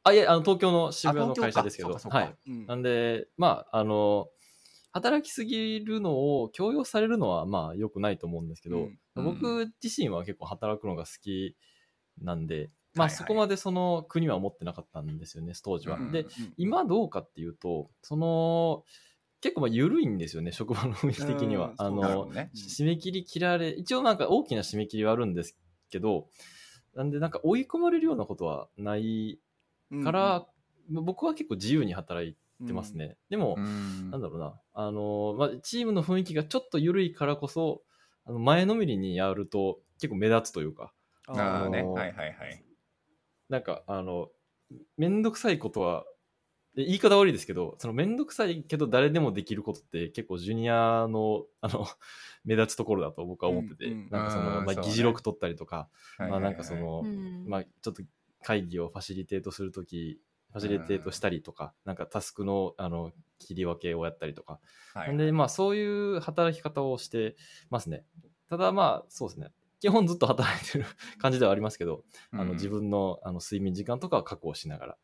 [0.05, 2.35] あ、いえ、あの、東京の渋谷の会社ですけど、はい。
[2.49, 2.66] うん。
[2.66, 4.29] なんで、まあ、あの、
[4.92, 8.79] 働きすぎるのを強要されるのは、まあ、良くないと思うんですけど、
[9.16, 9.25] うん。
[9.25, 11.57] 僕自身は結構働くのが好き
[12.21, 15.96] なんで、まあ、そこまでその国は持ってなかったんですよね、当時は。
[15.96, 16.26] うんで、
[16.57, 18.85] 今どうかっていうと、その、
[19.40, 21.72] 結構まあ緩いんですよね、職場の雰囲気的には。
[21.78, 25.59] あの締め切り切られ、一応なんか大きな締め切りはあるんです
[25.90, 26.28] けど、
[26.94, 29.40] なんでなんか追い込まれるようなことはない
[29.90, 30.46] うんから、
[30.90, 33.16] 僕は結構自由に働いてますね。
[33.31, 34.11] でも、うん。
[34.11, 37.83] なんだろうな、あの、まあ、チームの雰囲気がちょっと緩いからこそ、
[38.24, 40.92] あの前のめりにやると結構目立つというか、
[41.26, 42.64] あああねはいはいはい
[43.53, 44.31] なんか、あの、
[44.97, 46.05] めんどくさいことは、
[46.75, 51.87] で言い方悪いですけど、そのめんどくさいけど誰でもできることって結構ジュニアの、 あの、
[52.47, 54.09] 目立つところだと僕は思ってて、うんうん。
[54.11, 57.45] なんかその、まあ、議事録取ったりとか、はいまあなんかその、うん。
[57.47, 58.03] まあちょっと
[58.43, 60.19] 会議をファシリテートするとき、
[60.53, 64.59] ファシリテートしたりとか、なんかタスクの、あの、切り分けをやったりとか、
[64.95, 65.85] はいで、まあ、そうい
[66.17, 67.37] う働き方をして
[67.69, 68.07] ますね。
[68.49, 69.53] ただ、まあ、そうですね。
[69.83, 70.85] 基本ずっと働いてる
[71.18, 72.55] 感じではありますけど、あのうん。
[72.55, 74.99] 自分のあの睡眠時間とかは確保しながら。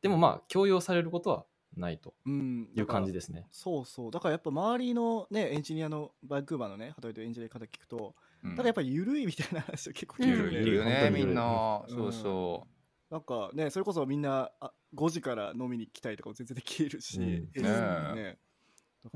[0.00, 2.68] でも、まあ、強要されることはないとうん。
[2.74, 3.46] いう感じでですね。
[3.50, 4.10] そうそう。
[4.10, 8.52] だからやっぱ周りのねエンジニアのバンクーバーのね働いてるエンジニアの方聞くとうん。
[8.54, 11.10] ただやっぱり緩いみたいな話を結構聞くんでゆるよね。
[11.12, 11.94] みんなうん。
[11.94, 12.66] そうそ
[13.10, 17.52] なんかねそれこそみんなあ5時から飲みに来たりとかも全然できるし、うん。
[17.54, 18.38] ねだからう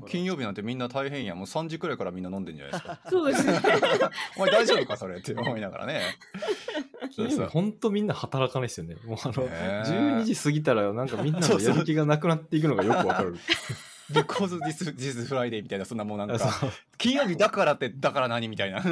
[0.07, 2.99] 金曜日なんてみんな大変やもう3時くらいからみんな飲んでんじゃないですか。
[3.09, 3.59] そうですね。
[4.35, 6.01] お前大丈夫かそれって思いながらね。
[7.11, 7.47] そうそう。
[7.47, 8.95] 本当みんな働かないですよね。
[9.05, 9.83] もうあの、ねえ。
[9.85, 13.37] 12時過ぎたらなんかみんなのやる気がなくなっていくのがよくわかる。
[14.11, 16.37] Because this, this Friday みたいなそんなもうなんか
[16.97, 18.81] 金曜日だからってだから何みたいな。
[18.81, 18.89] こ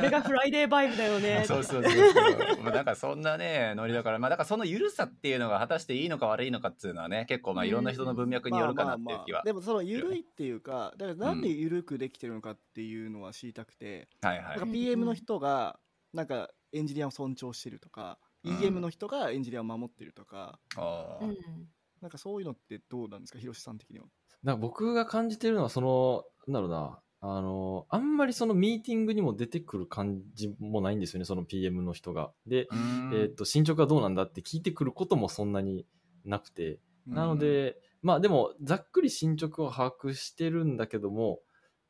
[0.00, 1.44] れがフライデーバイブだよね。
[1.48, 2.62] そうそうそうそう。
[2.62, 14.44] まあなんかそんなねノリだからまあだからその緩さっていうのが果たしていいのか悪いのかっていうのはね結構まあいろんな人の文脈によるかなっていう気はでもその緩いっていうかだからなんで緩くできてるのかっていうのは知りたくて、はいはい。
[14.44, 15.78] なんか PM の人が
[16.12, 18.58] なんかエンジニアを尊重してるとか、うん。
[18.58, 20.60] EM の人がエンジニアを守ってるとか。
[20.76, 21.68] うん
[22.00, 23.40] なんかそういうのってどうなんですか？
[23.40, 24.06] 広瀬さん的には。
[24.42, 32.32] なんか僕が感じてるのは、その、なんだろうな、あの、あんまりそのミーティングにも出てくる感じもないんですよね、その PM の人が。
[32.46, 33.12] で、うん。
[33.14, 35.86] えっ、と、進捗はどうなんだって聞いてくることもそんなに
[36.24, 41.40] なくて、なので、まあでも、ざっくり進捗を把握してるんだけども、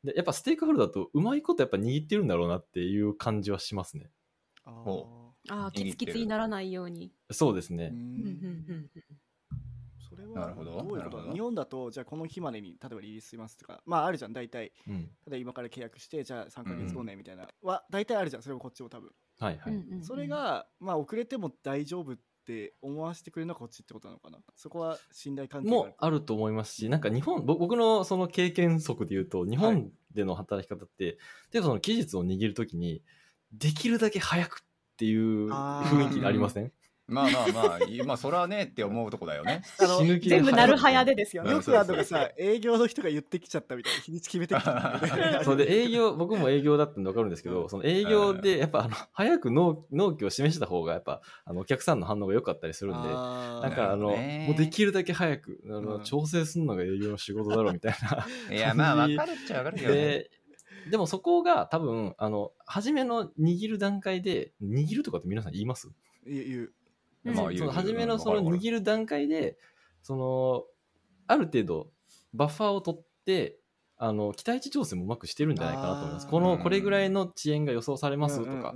[0.03, 4.09] でやっぱステークホルダーとうまいことやっぱ握ってるんだろうなっていう感じはしますね。
[5.49, 7.11] ああキツキツにならないように。
[7.31, 7.91] そうですね。
[7.91, 8.89] うん
[10.33, 10.81] なるほど。
[10.81, 11.31] どういうこと？
[11.31, 14.73] 日本だとじゃあこの日までに例えばリリースしますとかまああるじゃん大体。
[14.87, 15.09] うん。
[15.25, 19.73] ただ今から契約してじゃあ3ヶ月後ねみたいな、は大体あるじゃんそれもこっちも多分、はいはい。
[19.73, 20.03] うんうんうん。
[20.03, 24.39] それがまあ遅れても大丈夫って思わせてくれるのはこっちってことなのかな？
[24.55, 29.75] そこは信頼関係がもあると思いますし、なんか日本、ぼ僕のその経験則で言うと、日はい。
[29.75, 31.17] 本での働き方って、
[31.51, 33.03] 例えばその期日を握るときに、
[33.51, 36.71] できるだけ早くっていう雰囲気ありません？
[37.09, 39.63] まあまあまあまあそれはねって思うとこだよね。
[39.79, 41.51] あの死ぬ気で全部なるはやでですよね。
[41.51, 45.43] よくあるのがさ、営業の人が言ってきちゃったみたいな、日にち決めてきちゃったみたいな。
[45.43, 53.67] そうで営業僕も営業だったんで分かるんですけど、その営業でやっぱあの早く納納期を示した方がやっぱあのお客さんの反応が良かったりするんであー。
[53.67, 54.45] なんかあの、なるほどね。
[54.49, 56.03] もうできるだけ早くあの、うん。
[56.03, 57.95] 調整するのが営業の仕事だろうみたい
[58.49, 58.55] な。
[58.55, 59.95] いやまあわかるっちゃわかるけどね。
[59.99, 60.31] で
[60.91, 65.89] でもそこが多分あの初めの握る段階で握るとかって皆さん言います？
[66.25, 66.73] 言う言う。
[67.29, 67.35] うん。
[67.35, 69.57] まあその初めのその握る段階で
[70.01, 70.63] その
[71.27, 71.91] ある程度
[72.33, 73.57] バッファーを取って
[73.97, 76.27] あの期待値調整もうまくしてるんじゃないかなと思います。
[76.27, 78.73] このこれぐらいの遅延が予想されますとか、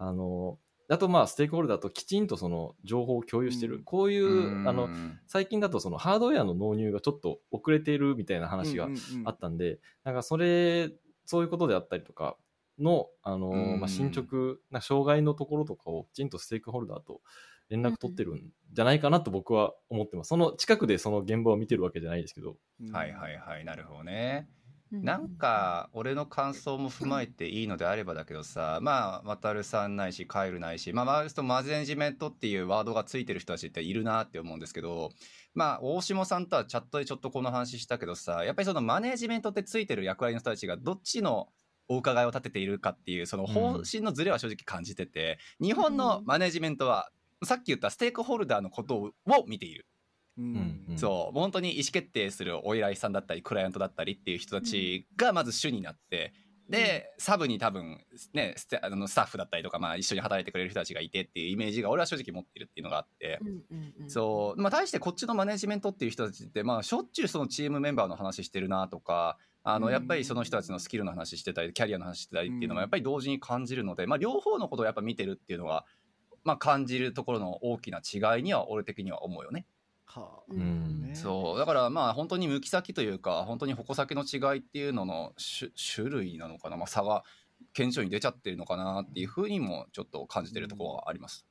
[0.00, 3.84] あのあとまあステークホルダーときちんとその情報を共有してる、うん。
[3.84, 4.68] こういううん。
[4.68, 4.88] あの
[5.26, 8.88] 最近だとそのハードウェアの納入がちょっと遅れているみたいな話が
[9.24, 10.90] あったんで、なんかそれ
[11.24, 12.36] そういうことであったりとか
[12.78, 17.20] の、あのうんまあ、進捗な障害のところとかをきちんとステークホルダーと
[17.70, 20.28] 連絡取ってるんじゃないかなと僕は思ってます。
[20.28, 22.56] その近くでその現場を見てるわけじゃないですけど。
[22.92, 23.64] はいはいはい。
[23.64, 24.48] なるほどね。
[24.92, 25.04] うん。
[25.04, 35.10] なんか俺の感想も踏まえていいのであればだけどさまあ渡るさんないしカエルないしまあ周りとマゼンジメントっていうワードがついてる人たちっているなって思うんですけど
[35.54, 41.48] まあ大下さんとはチャットでちょっとこの話したけどさやっぱりそのマネージメントってついてる役割の人たちがどっちの
[41.88, 47.10] お伺いを立てているかっていうその方針のズレは正直感じてて、日本のマネージメントは
[47.42, 49.12] さっき言ったステークホルダーのことを
[49.46, 49.86] 見ている。
[50.38, 50.84] うん。
[50.88, 51.38] うんそう。
[51.38, 56.32] 本当に意思決定するお依頼さんだったりクライアントだったりっていう人たちがまず主になって、
[56.68, 58.00] でサブに多分
[58.32, 63.38] ねステあのスタッフだったりとか、まあ、一緒に働いてくれる人たちがいてっていうイメージが俺は正直持ってるっていうのがあって。
[63.42, 64.10] うんうんうん。
[64.10, 64.60] そう。
[64.60, 69.92] まあ、対してこっちのマネジメントっていう人たちって、まあ、しょっちゅうそのチームメンバーの話してるなとかあのうん。
[69.92, 75.84] やっぱりその人たちのスキルの話してたりキャリアの話してたりっていうのもうんやっぱり同時に感じるので、まあ、両方のことをやっぱ見てるっていうのが、
[76.44, 79.66] まあ、感じるところの大きな違いには俺的には思うよね。
[80.06, 80.42] はあ。
[80.48, 81.08] うん。
[81.08, 81.14] ね。
[81.14, 81.58] そう。
[81.58, 87.24] だからまあ本当に向き先というか本当に矛先の違いっていうのの種種類なのかな、まあ、差が
[87.72, 91.46] 顕著に出ちゃってるのかなっていうふうにもちょっと感じてるところはあります。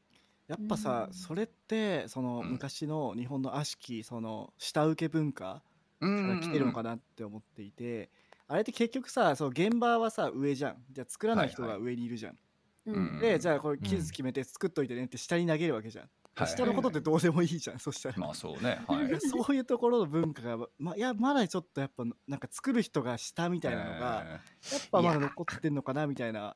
[0.47, 2.51] やっぱさ、うんそれってそのうん。
[2.51, 5.63] 昔の日本の悪しきその下請け文化
[6.01, 8.09] うんから来てるのかなって思っていて、
[8.47, 10.83] あれって結局さその現場はさ上じゃん。
[10.91, 12.37] じゃあ作らない人が上にいるじゃん、
[12.85, 13.19] うん。
[13.19, 16.47] でじゃあこれ期日決めて作っといてねって下に投げるわけじゃん、はい。
[16.47, 19.19] 人のことってどうでもいいじゃんそしたら、まあそうね、はい。
[19.21, 24.31] そういうところの文化が、ま、 いやまだちょっとやっぱなんか作る人が下みたいなのが、え
[24.73, 26.55] やっぱまだ残ってんのかなみたいな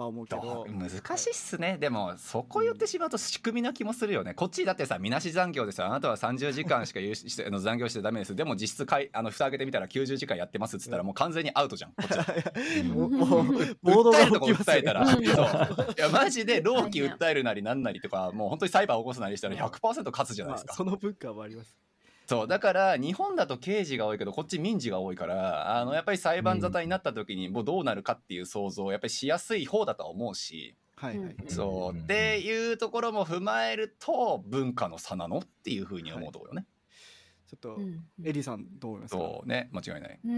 [0.00, 1.76] は思うけーど難しいっすね。
[1.78, 4.34] でもそこ言ってしまうと仕組みな気もするよね。
[4.34, 8.34] こっちだってさみなし残業ですよあなたは30時間しか有しの 残業してダメです。
[8.34, 11.92] でも実質かいあの蓋開けてみたら90時間やってますっつったらもう完全にアウトじゃん。
[11.92, 12.24] こっちだ
[12.94, 21.76] もう暴動が訴えるとこ起訴えたら、うんそういやマジで労基訴えるなりなんなりとかもう本当に裁判起こすなりしたら100%勝つじゃないですか、まあその文化もあります
[22.26, 31.48] そうだから日本だと刑事が多いけどこっち民事が多いからあのやっぱり裁判沙汰になった時にもうどうなるかっていう想像をやっぱりしやすい方だとは思うし、はいはい、うん。
[31.48, 31.98] そう。
[31.98, 36.66] っていうところも踏まえると文化の差なのっていうふうに思うところよね。
[37.48, 39.18] ちょっと、うんエリさんどう思いますか？
[39.18, 40.20] そうね間違いない。
[40.24, 40.28] う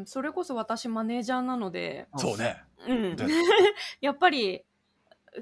[0.00, 0.06] ん。
[0.06, 2.18] それこそ私マネージャーなので、あ。
[2.18, 2.62] そうね。
[2.88, 3.16] うん。
[3.16, 3.26] で、
[4.00, 4.62] やっぱり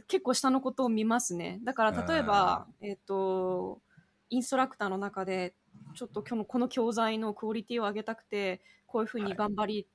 [0.09, 1.61] 結構下のことを見ますね。
[1.63, 3.81] だから例えば、えっ、と
[4.29, 5.55] インストラクターの中で
[5.97, 9.89] ちょっと今日のこの教材のクオリティを上げたくてこういうふうに頑張り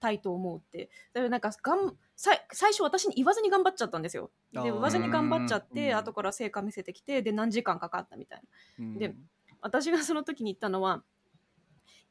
[0.00, 4.30] たいと思うって、だからなんかがんさい最初私に言わずに頑張っちゃったんですよ。
[4.52, 5.96] で言わずに頑張っちゃってうん。
[5.96, 8.42] 後から成果見せてきてで何時間かかったみたい
[8.78, 8.86] な。
[8.86, 8.98] うん。
[8.98, 9.14] で
[9.60, 11.02] 私がその時に言ったのは、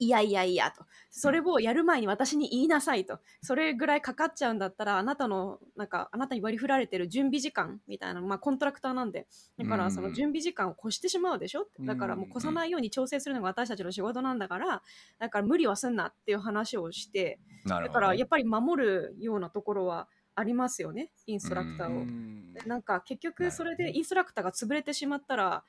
[0.01, 9.79] いやいやいやと、それをやる前に私に言いなさいと、それぐらいかかっちゃうんだったら、あなたの、なんか、あなたに割り振られてる準備時間みたいな、まあ、コントラクターなんで、だかうん。
[9.79, 11.67] ら、その準備時間を越してしまうでしょ？
[11.81, 14.81] だから、もう越さないように調整するのが私たちの仕事なんだから、
[15.19, 17.39] だから無理はすんなっていう話をして。
[17.65, 21.91] だから、やっぱり守るようなところはありますよね、インストラクターを。
[21.91, 22.53] うん。
[22.65, 25.63] なんか結局それでインストラクターが潰れてしまったら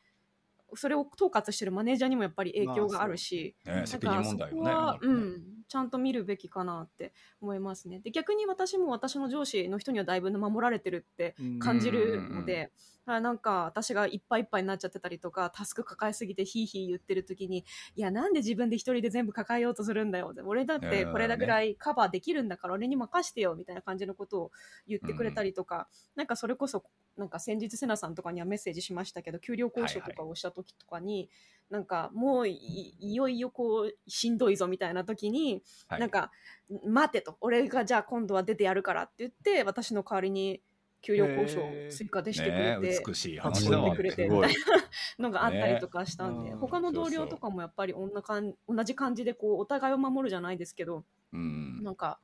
[0.75, 4.61] それを統括してるマネージャーにもやっぱり影響があるし、ね、責だから任問題よね。
[4.61, 8.01] そこは、ううんん、ちゃんと見るべきかなって思いますね。
[8.01, 12.73] で逆に私も私の上司の人にはだいぶ守られてるって感じるので、
[13.15, 17.65] あなんか私がいっぱいいっぱいになっちゃってたりとかタスク抱えすぎてヒーヒー言ってる時に
[17.97, 20.33] いやなんで自分で一人で全部抱えようとするんだよ。
[20.45, 24.51] 俺だってこれだぐらいカバーできるんだから俺に任してよみたいな感じのことを
[24.87, 26.85] 言ってくれたりとか、なんかそれこそ
[27.17, 31.29] なんか先日セナさんとかにはメッセージしましたけど給料交渉とかをした時とかに、
[31.71, 36.01] なんかもういいよいよこうしんどいぞみたいな時に、はい。
[36.01, 36.31] なんか
[36.87, 37.37] 待てと。
[37.41, 40.63] 俺がじゃあ今度は出てやるからって言って私の代わりに
[41.03, 41.61] 給料交渉
[41.91, 43.97] 追加でしてくねれて、美しい勝話だわ。
[43.97, 44.55] くれてみたい。
[45.19, 46.57] なのがあったりとかしたんで、ね。
[46.57, 51.83] 他の同僚とかもやっぱり同じ感じでこうお互いを守るじゃないですけど、うん。
[51.83, 52.21] なんか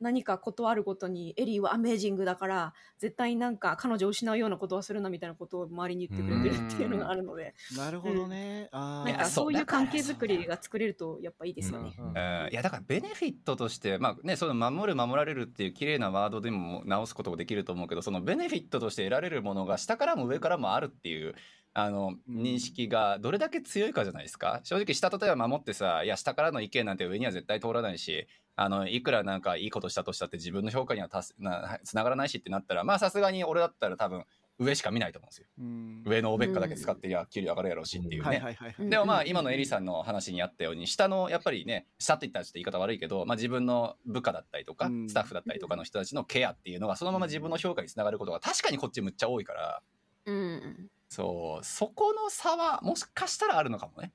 [0.00, 8.68] 何かことあるごとにエリーはアメージングだから絶対なんか彼女を失うようなことはするなみたいなことを周りに言ってくれてるっていうのがあるので、なるほどね。
[8.72, 9.18] あなんあ。
[9.18, 11.94] かそういう関係づくりが作れるとやっぱいいですよね。
[11.98, 12.16] うんうん
[12.50, 21.34] いやだからベネフィットとしてまあねその守る守られるっていう綺麗なワードでも直すこともできると思うけどそのベネフィットとして得られるものが下からも上からもあるっていう
[21.78, 24.60] あのうん認識がどれだけ強いかじゃないですか。
[24.64, 34.24] 正直下例えば守ってさいや下からの意見なんて上には絶対通らないしあのいくらなんかいいことしたとしたって自分の評価にはたすなつながらないしってなったらまあさすがに俺だったら多分
[34.58, 35.46] 上しか見ないと思うんですよ。
[35.58, 36.02] うん。
[36.06, 38.56] 上のおべっかだけ使ってりゃ給料上がるやろうしっていうね。
[38.78, 45.10] でもまあ今のエリさんの話にあったように下のやっぱりね下って言ったらちょっと言い方悪いけど、まあ、自分の部下だったりとかうん。
[45.10, 49.82] スタッフだったりとかの人たちのケアっていうのがそのまま自分の評価につながることが確かにこっちむっちゃ多いから。
[50.24, 54.12] うんそうそこの差はもしかしたらあるのかもね。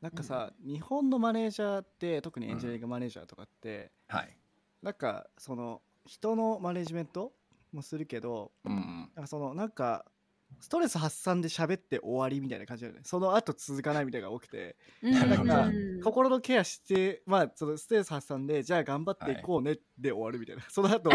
[0.00, 4.34] なんかさ、日本のマネージャーって特にエンジニアリングマネージャーとかって、はい、
[4.82, 7.32] なんかその人のマネジメント
[7.72, 9.10] もするけどうんうん。
[9.14, 10.06] なんかそのなんか
[10.58, 13.02] ストレス発散で喋って終わりみたいな感じだよね。
[13.04, 14.76] その後続かないみたいなのが多くて。
[15.02, 16.00] うんなんかうん。
[16.02, 21.10] 心のケアしてまあそのストレス発散でじゃあ頑張っていこうねで終わるみたいな、その後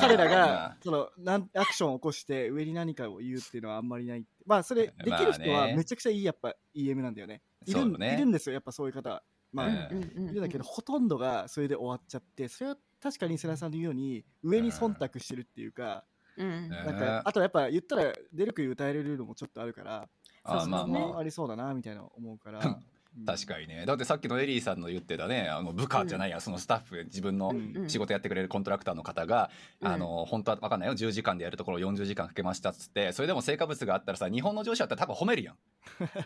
[0.00, 7.42] 彼らがそのなんアクションを起こして上に何かを言うっていうのはあんまりないまあそれできる人はめちゃくちゃいいやっぱ EM なんだよね。
[7.66, 8.14] いるね。
[8.14, 9.10] いるんですよやっぱそういう方。
[9.10, 9.72] はまあ、うん。
[9.72, 16.04] うんいるんだけどほとんどがそれで終わっちゃってそれは確かに世良さんの言うように上に忖度してるっていうか、
[16.36, 16.68] うん。
[16.68, 20.08] ねなんかあとやっぱ言ったら出る杭歌えれるのもちょっとあるから
[20.44, 22.84] あーまあそまあありそうだなみたいな思うから、う ん
[23.24, 23.84] 確かにね。
[23.86, 27.88] だってさっきのエリーさんの言ってたねあの部下じゃないや、そのスタッフ自分のうん。
[27.88, 29.50] 仕事やってくれるコントラクターの方が、
[29.80, 29.88] うん。
[29.88, 30.94] あの本当は分かんないよ。
[30.94, 35.56] 10時間でやるところを40時間かけましたっつってそれでも成果物があったらさ日本の上司だったら多分褒めるやん。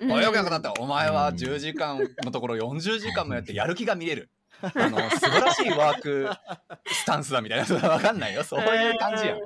[0.01, 0.73] う んおよくよくなった。
[0.81, 4.31] お前は10時間のところ40時間もやってやる気が見れる。
[4.63, 6.29] あの素晴らしいワーク
[6.87, 7.65] スタンスだみたいな。
[7.65, 8.45] それは分かんないよ。
[8.45, 9.41] そういう感じやん。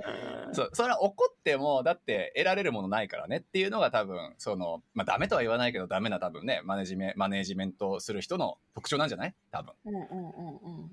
[0.52, 9.34] そうそれは怒ってもだって得られるものないからねっていうのが多分そのまあダメとは言わないけどダメな多分ねマネジメマネージメントする人の特徴なんじゃない？
[9.50, 9.74] 多分。
[9.86, 10.84] うんうんうんうん。
[10.84, 10.88] っ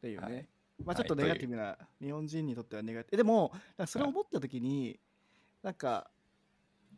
[0.00, 0.46] ていうね、はい。
[0.84, 1.22] まあちょっとはい。
[1.24, 3.16] ネガティブな、日本人にとってはネガティブ。
[3.18, 3.52] でも
[3.86, 4.98] それを思った時に、
[5.62, 6.10] なんか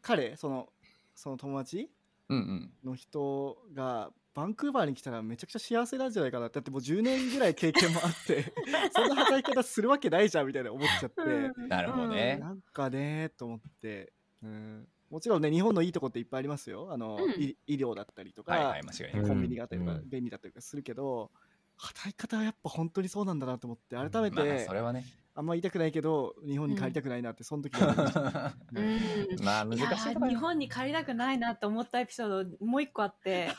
[0.00, 0.68] 彼その
[1.14, 1.90] その友達
[2.28, 2.72] うんうん。
[2.84, 8.52] の人がバンクーバーに来たらめちゃくちゃ幸せなんじゃないかなだってもう10年ぐらい経験もあって
[8.94, 11.68] そんな働き方するわけないじゃんみたいな思っちゃって、うん。
[11.68, 12.38] なるほどね。
[12.38, 16.88] なんかねと思って、うん、もちろんね日本のいいとこっていっぱいありますよ。
[16.90, 17.42] あの、うん。
[17.42, 19.28] い医療だったりとか、はいはい間違いない。
[19.28, 20.08] コンビニがあったりとか、うん。
[20.08, 21.30] 便利だったりとかするけど
[21.76, 25.04] 働き方はやっぱ本当にそうなんだなと思って改めまあて、それはね。
[25.34, 28.20] あんま言いたくないけど日本に帰りたくないなってその時に思いました、
[28.74, 29.00] うん。
[29.42, 29.86] まあ難しい
[30.28, 33.48] 日本に帰りたくないなと思ったエピソードもう一個あって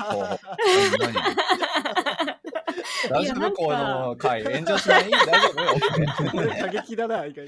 [3.10, 5.10] 大丈夫この回炎上しない？
[5.12, 5.50] 大丈
[6.26, 6.32] 夫？
[6.32, 7.48] これ過激だな意外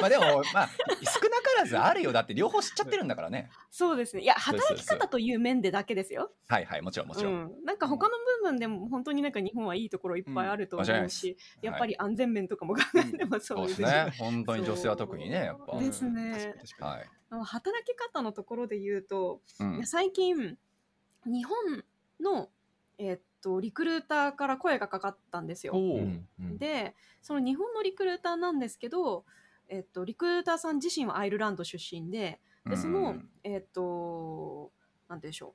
[0.00, 0.68] まあでもまあ
[1.04, 2.12] 少なからずあるよ。
[2.12, 3.50] だって両方知っちゃってるんだからね。
[3.70, 4.22] そうですね。
[4.22, 6.32] いや働き方という面でだけですよ。
[6.48, 10.82] はいはいもちろんもちろん、うん、なんか他の部分でも本当になんか日本はいいところいっぱいあるとうん。
[10.82, 14.12] 間違いないうし、やっぱり安全面とかも考えてもそそううですすね。
[14.18, 15.72] 本当に女性は特にねやっぱ。
[15.72, 16.54] そうですね。
[16.80, 19.40] はい、あの働き方のところで言うと、
[19.84, 20.56] 最近
[21.26, 21.84] 日本
[22.20, 22.48] の、
[22.98, 25.74] えっとリクルーターから声がかかったんですよ。
[26.58, 29.24] でその日本のリクルーターなんですけど、
[29.68, 33.28] えっと、リクルーターさん自身はアイルランド出身ででその、うん。
[33.44, 34.72] えっと
[35.08, 35.52] なんてでしょう。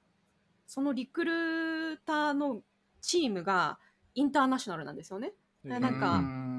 [0.66, 2.62] そのリクルーターの
[3.02, 3.80] チームが
[4.16, 5.34] インターナショナルなんですよね。
[5.64, 6.53] なんかうん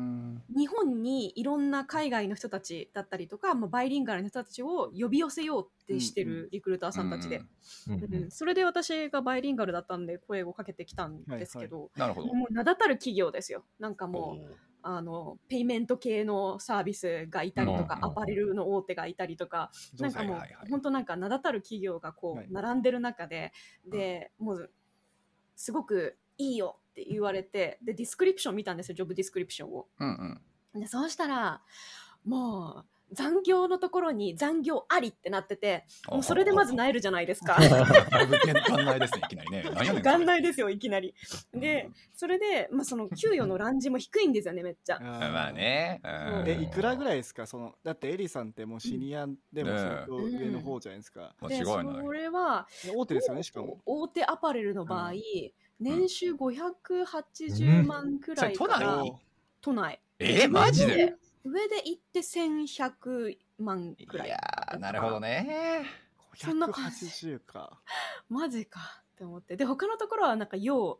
[0.56, 12.34] 日本にいろんな海外の人たちだったりとか、まあ、バイリンガルの人たちを呼び寄せようってしてるリクルーターさんたちで、うんうんそれで私がバイリンガルだったんで声をかけてきたんですけど、なるほど。
[12.34, 13.64] もう名だたる企業ですよ。
[13.78, 22.46] なんかもうあのペイメント系のサービスがいたりとか、うんアパレルの大手がいたりとか、なんかもう、本当なんか名だたる企業がこう、はい。
[22.50, 23.52] 並んでる中で
[23.86, 24.70] で、もう
[25.56, 29.86] すごくいいよって言われてで description 見たんですよ job description を。
[29.98, 30.08] うん
[30.74, 31.62] うんでそうしたら
[32.24, 37.56] もう残業のところに残業ありってなっててもうそれでまずなえるじゃないですか。
[37.58, 39.64] だいぶ元内ですねいきなりね。
[40.24, 41.14] 内ですよいきなり。
[41.52, 44.98] でそれで、まあ、その給与のレンジも低いんですよねめっちゃ。
[44.98, 46.48] まあね、うん。
[46.48, 47.46] えいくらぐらいですか？
[47.46, 51.70] そのだってエリさんってもうシニアでも相当上の方じゃないですか、間で違いな。
[51.70, 53.80] いそれは大手ですよねしかも。
[53.86, 55.18] 大手アパレルの場合、うん。
[55.80, 59.14] 年収580万くらいから、都内？
[59.60, 60.00] 都内。
[60.18, 61.14] えマジで？
[61.44, 64.92] 上で行って1100万くらいいやーな。
[64.92, 65.84] るほどね。
[66.36, 67.80] そんな感じ180か。
[68.28, 68.80] マジか
[69.12, 69.56] って思って。
[69.56, 70.98] で他のところはなんか要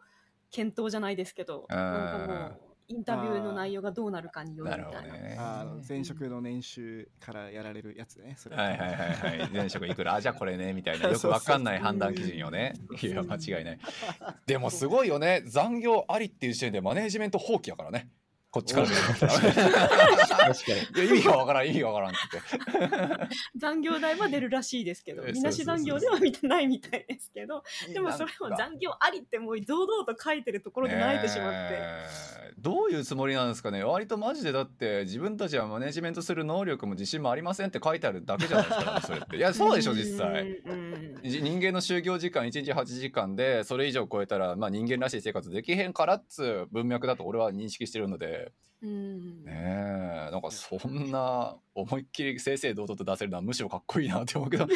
[0.51, 1.77] 検討じゃないですけどうん。
[1.77, 5.65] なんかもうインタビューの内容がどうなるかによるみたいな。
[5.65, 5.83] どね。
[5.89, 8.35] 前職の年収からやられるやつね。
[8.37, 8.65] それは。
[8.65, 9.49] いはいはいはい。
[9.57, 12.75] 前職いくらあじゃあこれねみたいなよくわかんない判断基準よね。
[13.01, 13.79] いや間違いない。
[14.45, 15.43] でもすごいよね。
[15.47, 18.11] 残業ありっていう時点でマネージメント放棄やからね
[18.55, 18.87] こっちから。
[18.87, 19.33] 確か
[20.97, 21.05] に。
[21.05, 23.29] いや意味がわからん意味がわからんって
[23.59, 33.85] 残業代は出るらしいですけどえみなし残業では見てないみたいですけどでもそれをなんか残業ありってもう堂々と書いてるところで慣れてしまって、えーどういうつもりなんですかね。
[33.85, 39.37] 割とマジでだって自分たちはマネジメントする能力も自信もありませんって書いてあるだけじゃないですか、それって。
[39.37, 40.63] いやそうでしょ実際。
[41.23, 48.44] 人間の就業時間1日8時間でそれ以上超えたら、まあ、人間らしい生活できへんからっつう文脈だと俺は認識してるので
[48.83, 49.45] うん。
[49.45, 49.53] ね
[50.29, 50.31] え。
[50.31, 54.67] なんかそんな思いっきり正々堂々と出せるのはむしろかっこいいなって思うけど。
[54.67, 54.73] も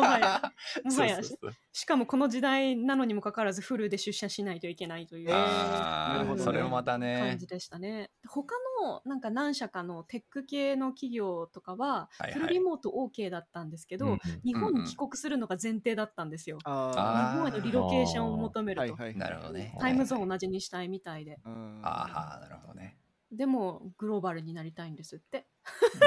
[0.00, 0.52] はや。
[0.84, 1.16] もはや。
[1.16, 1.52] そうそうそう。
[1.72, 5.30] しかもこの時代なのにもかかわらずフルで出社しないといけないという。
[5.30, 6.42] なるほどね。
[6.42, 8.10] それもまた感ねじでしたね。
[8.28, 12.32] 他のなんか何社かのテック系の企業とかははいはい。
[12.34, 16.58] フルリモート OK だったんですけど、うんうん日本に帰国するのが前提だったんですよ。
[16.64, 18.84] あ日本へのリロケーションを求めあ。
[18.84, 18.96] ると。
[18.96, 19.16] はいはい。
[19.16, 19.74] なるほどね。
[19.80, 21.38] タイムゾーンを同じにしたいみたいで。
[21.44, 21.80] うん。
[21.82, 22.98] ああなるほどね
[23.32, 25.46] でも、グローバルになりたいんですって。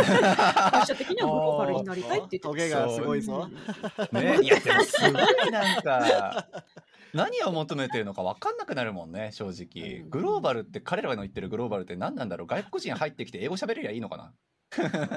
[0.71, 2.79] 会社的にはグローバルになりたいって言ってた。
[2.87, 3.49] がすごいぞ。
[4.11, 6.47] ねいやでもすごいなんか。
[7.13, 10.01] 何を求めてるのか分かんなくなるもんね正直。
[10.01, 10.09] うん。
[10.09, 12.47] グローバルって彼らが言ってるグローバルって何なんだろう。
[12.47, 14.33] 外国人入ってきて英語喋れりゃいいのかな。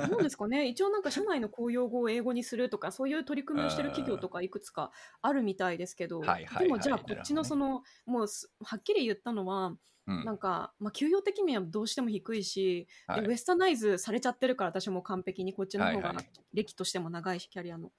[0.09, 0.67] どうですかね。
[0.69, 4.91] 一応なんか社内の公用語を英語にするとかそういう取り組みをしてる企業とかいくつか
[5.21, 9.77] あるみたいですけど、はいはいはいでもじゃあこっちのその、もうすはっきり言ったのは、
[10.07, 10.25] うん。
[10.25, 13.23] なんか、まあ、給与的にはどうしても低いし、はい。
[13.23, 16.15] でウェスタナイズされちゃってるから私も完璧にこっちの方が
[16.53, 17.91] 歴としても長いしキャリアの。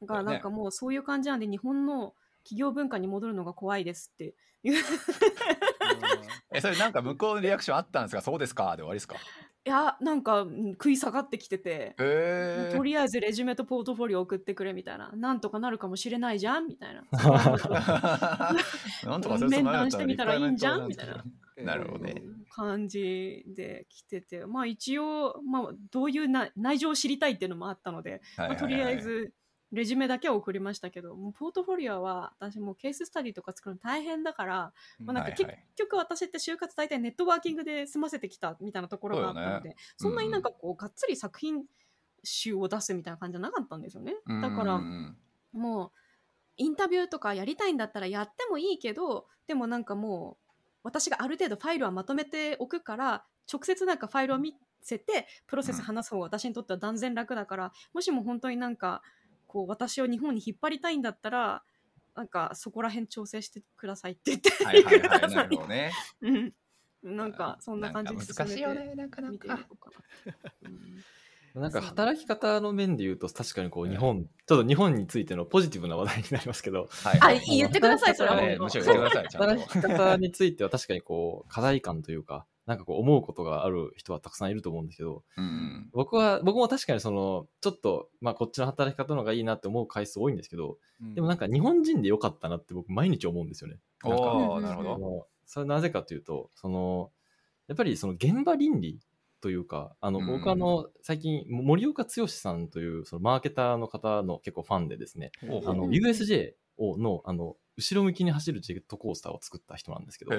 [0.00, 4.34] だからなんかもうそういう感じなんで日本の企業文化に戻るのが怖いですって。
[4.62, 4.76] いうい
[6.52, 8.20] えそれなんか向こうのリアクションあったんですか？
[8.22, 8.76] そうですか？
[8.76, 9.16] で終わりですか？
[9.64, 11.94] やなんかうん食い下がってきてて。
[11.98, 15.12] へとりあえずレジュメとポートフォリオ送ってくれみたいな。
[15.14, 17.04] なんとかなるかもしれないじゃんみたいな。
[19.48, 21.24] 面談してみたらいいんじゃんみたいな
[21.64, 22.22] なるほどね。
[22.50, 29.32] 感じで来てて、まあ一応、まあどういうな内情を知りたいっていうのもあったので、はいはいはいまあとりあえず
[29.72, 40.14] レジュメだけは送りましたけど、もうポートフォリオは私もうケーススタディとか作るの大変だから、まあ、なんか結局私って就活大体ネットワーキングで済ませてきたみたいなところがあったので、そ,、よね。
[40.14, 41.62] んなになんかこうがっつり作品
[42.24, 44.14] 集を出すみたいな感じじゃなかったんですよね。
[44.42, 45.16] だから、うん
[45.52, 45.90] もう
[46.56, 50.49] インタビューとかやりたいんだったらやってもいいけどでもなんかもう
[50.82, 59.02] 私がある程度ファイルはまとめておくから直接なんかファイルを見せてプロセス話す方が私にとっては断然楽だから、もしも本当になんか
[59.46, 61.62] こう私を日本に引っ張りたいんだったら
[62.14, 65.34] なんかそこら辺調整してくださいって言ってはいはいくださはい。
[65.34, 65.92] ないるほどね。
[66.22, 66.52] うん。
[67.02, 69.22] なんかそんな感じでなんか難しいよねなか
[71.54, 77.18] なんか働き方の面で言うと確かにこう日本、ちょっと日本についてのポジティブな話題になりますけど、あ、はい。
[77.18, 78.36] はい言ってください、それは。
[78.36, 85.88] ね本当むしろ言ってくださいちゃん働きと方については確かにこう課題感というか、なんかこう思うことがある人はたくさんいると思うんですけど、うん。
[85.92, 90.78] 僕は、僕も確かにその、ちょっと、まあこっちの働き方の方がいいなって思う回数多いんですけど、
[91.14, 93.78] でもなんか日本人でよかったなって僕毎日思うんですよね。
[94.04, 94.94] なるほど。
[94.94, 97.10] そのそれなぜかというと、その、
[97.66, 99.00] やっぱりその現場倫理
[99.40, 110.32] というか、あの、うん僕あの、最近、森岡剛さんというそのマーケターの方の結構ファンでですね、あの、うん USJ をの、あの、後ろ向きに走るジェットコースターを作った人なんですけど、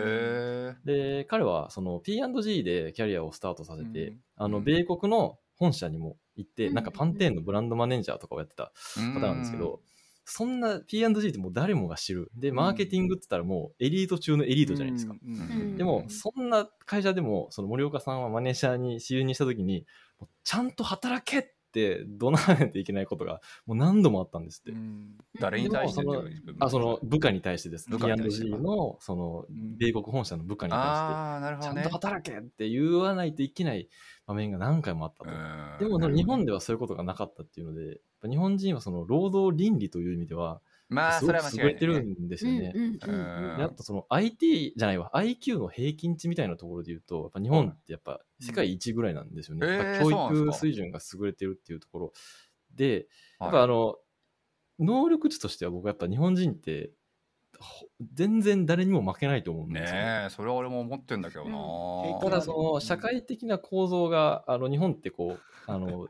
[0.85, 8.71] で、彼はその P&G でキャリアをスタートさせて、うんあの、うん米国の本社にも行って、うんなんかパンテーンのブランドマネージャーとかをやってた
[9.13, 9.81] 方なんですけど、
[10.25, 12.31] そんな P&G ってもう誰もが知る。
[12.35, 15.15] で、マーケティングって言ったらもうエリート中のエリートじゃないですか。
[15.23, 19.85] うんうんでも、そんな会社でも、その森岡さんはマネージャーに就任した時に、
[20.43, 24.71] ちゃんと働けって怒鳴らないといけないことが、もう何度もあったんですって。
[24.71, 26.05] うん誰に対して
[26.59, 27.89] あ、その部下に対してです。
[27.89, 30.87] P&G の、そのうん、米国本社の部下に対して。
[30.89, 33.89] ああなるほどねちゃんと働けって言わないといけない
[34.27, 35.31] 場面が何回もあったと。
[35.31, 42.73] うんでも、日本ではそういうことがなかったっていうので、ぱ日本人はその労働倫理という意味では、まあそれく優れてるんですよね。
[42.75, 43.57] うんうんうんうん。
[43.57, 49.65] であとその IT じゃないわ、IQ の平均値みたいなところで言うと、やっぱ日本ってやっぱ世界一ぐらいなんですよね。
[49.65, 49.73] うん。
[49.73, 52.13] やっぱえーそうなんですか教育水準が優れてるっていうところ
[52.75, 53.05] で、やっ
[53.39, 53.95] はいぱあの、
[54.79, 56.91] 能力値としては僕はやっぱ日本人って、
[57.59, 60.05] ほ全然誰にも負けないと思うんですよね。
[60.05, 61.57] ねえそれは俺も思ってんだけどな、
[62.15, 62.19] うん。
[62.19, 65.39] ただその社会的な構造があの日本ってこう
[65.71, 66.07] あの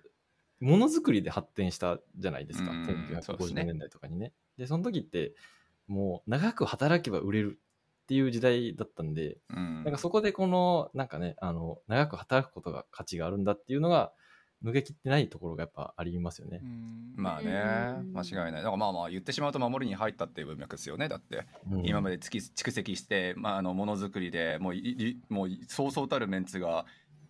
[0.61, 2.91] ものづくりで発展したじゃないですか、うんそ
[3.33, 4.31] うです1950ね年代とかにね。
[4.57, 5.33] で、その時って、
[5.87, 7.59] もう長く働けば売れる
[8.03, 9.83] っていう時代だったんで、うん。
[9.83, 14.13] なんかそこでこの、なんかね、あの、長く働くことが価値があるんだっていうのが、
[14.63, 16.59] 抜けきってないところがやっぱありますよね。
[16.61, 16.65] う。
[16.65, 17.13] ん。
[17.15, 17.49] まあね
[17.99, 18.13] うん。
[18.13, 18.61] 間違いない。
[18.61, 21.09] だからまあまあ言ってしまうと守りに入ったっていう文脈ですよね。
[21.09, 21.85] だってうん。
[21.85, 26.85] 今まで蓄蓄積して、まあ、あのものづくりでもういいもうそうそうたるメンツが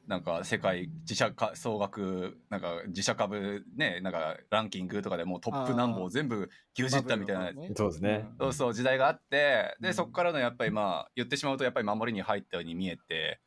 [0.08, 8.28] なんか世界自社か総額なんか自社株ねなんかランキングとかでもうトップ何本を全部牛耳ったみたいなそうですね。
[8.40, 9.88] そうそう時代があってうん。
[9.88, 13.40] でそこからのやっぱりまあ言ってしまうとやっぱり守りに入ったように見えて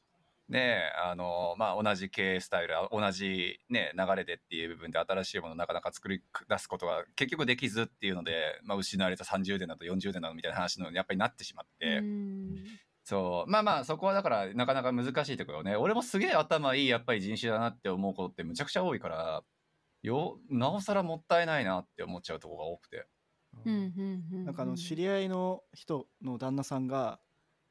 [0.49, 12.03] であのまあ同じ経営スタイル同じね流れでっていう部分で新しいものをなかなか作り出すことが結局できずっていうので、まあ、失われた30年だと40年だのみたいな話のやっぱりなってしまって。
[13.05, 13.51] うんそう。
[13.51, 15.77] まあまあそこはだからなかなか難しいところね。
[15.77, 19.43] 俺もすげえ頭いいやっぱり人種だなって思うことってむちゃくちゃ多いから
[20.03, 23.07] よなおさらもったいないなって思っちゃうところが多くて。
[23.65, 27.21] うんうんうんなんかあの知り合いの人の旦那さんが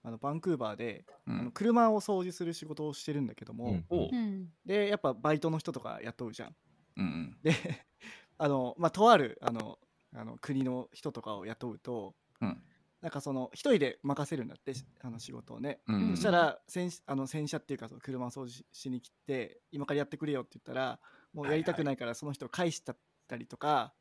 [0.01, 1.39] あのバンクーバーで、うん。
[1.39, 4.49] あの車を掃除する仕事をしてるんだけども、うん。
[4.65, 6.55] でやっぱバイトの人とか雇うじゃん。
[6.97, 7.37] うんうん。
[7.41, 7.53] で
[8.37, 9.79] あの、まあ、とあるあの
[10.13, 12.63] あの国の人とかを雇うと、うん
[13.03, 15.81] なんかその一人で任せるんだってしあの仕事をね。
[15.87, 16.09] うん。
[16.11, 20.99] そしたら洗あの洗車っていうかその車を掃除しに来て今からやってくれよって言ったら
[21.33, 22.95] もうやりたくないからその人を返した
[23.35, 23.93] りとか、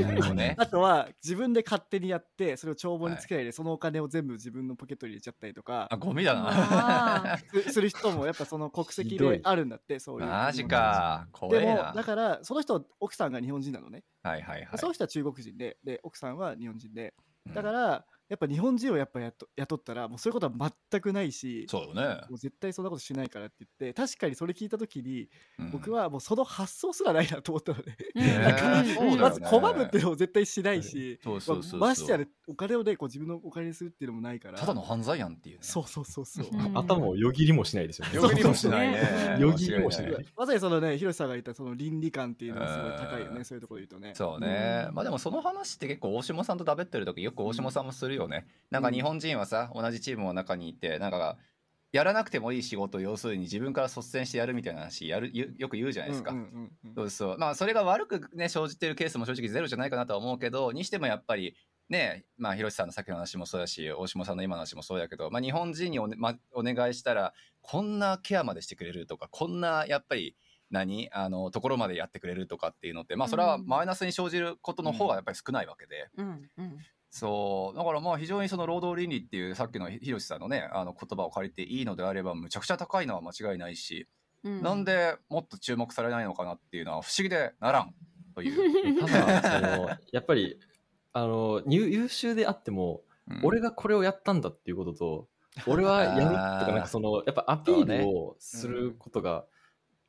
[0.00, 0.54] なるほどね。
[0.60, 5.88] あとは自分で勝手にやってそれを帳簿につけないで、そのお金を全部自分のポケットに入れちゃったりとか。
[5.90, 10.26] あゴミだあなすする人もやっぱその国籍であるんだってそういう。
[10.26, 11.26] マジか。
[11.32, 14.78] 怖でもだからその人奥さんが日本人なのね、はいはいはい。
[14.78, 17.14] その人は中国人でで奥さんは日本人で。
[17.18, 22.20] うんだからやっぱ日本人をやっぱ雇雇ったらもうそういうことは全くないしそうよね。
[22.28, 25.70] もう絶対そんなことしないからって言って確かにそれ聞いた時にうん。
[25.70, 29.16] 僕はもうその発想すらないなと思ったのね、うんねなんかそうだよね。
[29.16, 31.80] まず拒むっていうのも絶対しないし、そうそうそうそう。
[31.80, 34.58] まあましてやねお金をねこう自分のお金にするっていうのもないから。
[34.58, 35.62] ただの犯罪やんっていうね。
[35.62, 36.78] そうそうそうそう、うん。
[36.78, 38.14] 頭をよぎりもしないですよね。
[38.14, 39.38] よぎりもしないね。
[39.40, 40.10] よぎりもしない。
[40.12, 43.38] 間違まさにそのね広瀬さんが言ったその倫理観っていうのはすごい高いようん。
[43.38, 44.14] ねそういうところで言うとね。
[44.14, 51.38] そうね、うんまあでもその話って結構大下さんとだべってる時よく大下さんもするよね、なんか日本人はさ同じチームの中にいてなんか
[51.90, 56.34] やらなくてもいい仕事を要するに自分から率先してやるみたいな話やるよよく言うじゃないですか、
[56.94, 57.38] そうそう。
[57.38, 61.56] まあそれが悪くね生じてるケースも正直ゼロじゃないかなとは思うけどにしてもやっぱり
[61.88, 70.36] ねまあ広瀬さんのさっきの話もそうだし大下さんの今の話もそうだけど、まあ、日本人にお,、ねま、お願いしたらこんなケアまでしてくれるとかこんなやっぱり
[70.70, 71.08] 何？
[71.12, 73.66] あのところまでやってくれるとかっていうのってまあそれはうん。
[73.66, 76.76] マイナスに生じることの方がやっぱり少ないわけで、うんうん
[77.10, 77.76] そう。
[77.76, 84.06] だからまあ非常にその労働倫理っていうさっきの広瀬さんのねあの言葉を借りていいのであればむちゃくちゃ高いのは間違いないし、
[84.44, 84.62] うん。
[84.62, 87.94] なんでもっと注目されないのかなっていうのは不思議でならん
[88.34, 89.00] という。
[89.06, 90.58] ただ、その、やっぱり、
[91.12, 93.40] あの、優優秀であっても、うん。
[93.42, 95.28] 俺がこれをやったんだっていうことと、
[95.66, 99.44] 俺はやるとか、なんかその、やっぱアピールをすることが、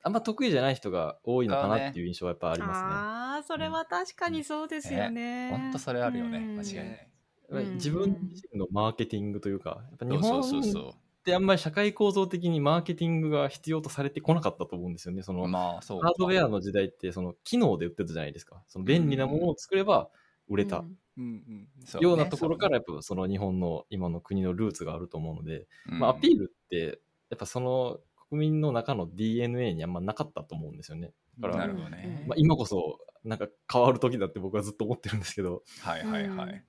[0.02, 2.88] あんま得意じゃない人が多いのかなっていう印象はやっぱありますね。
[2.88, 5.50] ああそれは確かにそうですよね。
[5.52, 7.66] 本当それあるよね、うん間違いない。
[7.76, 15.22] 自分自身のマーケティングというか、やっぱ日本そうそうそってあんまり社会構造的にマーケティングが必要とされてこなかったと思うんですよね。
[15.22, 15.48] そのう。
[15.48, 16.02] まあそう。
[16.02, 18.64] ハードウェアの時代ってその機能で売ってたじゃないですか。
[18.68, 20.10] その便利なものを作れば
[20.48, 28.00] 売れたうんうんうんそうねようなところからやっぱその日本の今の国のルーツがあると思うので、うんまあ、アピールってやっぱその
[28.30, 31.12] 国民の中の DNA にあんまなかったと思うんですよね。
[31.40, 32.26] だから、なるほどね。
[32.28, 36.50] まあ、今こそなんか変わる時だって僕はずっと思ってるんですけど、はいはいはい。
[36.50, 36.64] うん。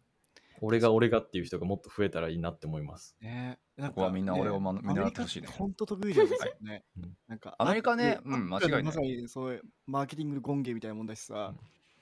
[0.62, 3.16] 俺が俺がっていう人がもっと増えたらいいなって思います。
[3.20, 3.58] ね。
[3.76, 5.48] なんここはみんな俺をまね見習ってほしいね。
[5.48, 6.84] アメリカって本当得意なんですよね。
[6.98, 7.16] うん。
[7.28, 8.82] なんかアメリカねうん間違いない。
[8.82, 11.54] まさにそういうマーケティングの権限みたいなもんだしさ、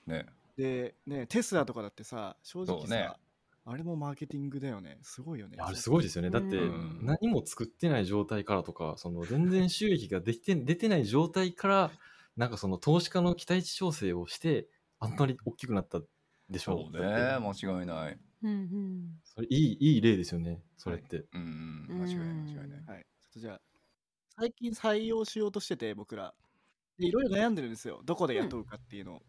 [0.07, 0.25] ね。
[0.57, 3.09] でねテスラとかだってさ正直さ、そうね
[3.69, 5.57] あれもマーケティングだよねすごいよね。
[5.59, 6.31] あれすごいですよね。
[6.31, 11.91] だってうん何も作ってない状態からとか、その全然収益ができて出てない状態から、
[12.35, 14.67] なんかその投資家の期待値調整をして、
[14.99, 16.01] あんまり大きくなった
[16.49, 17.07] でしょそうね。
[17.39, 18.19] 間違いない。
[18.41, 21.25] うんうんそれいいいい例ですよね、それって。
[21.33, 21.99] うんうん。
[21.99, 22.83] 間違いない間違いない。
[22.87, 23.61] はい、ちょっとじゃあ
[24.35, 26.33] 最近採用しようとしてて僕ら
[26.97, 29.21] でいろいろ悩んでるんですよどこで雇うかっていうのを。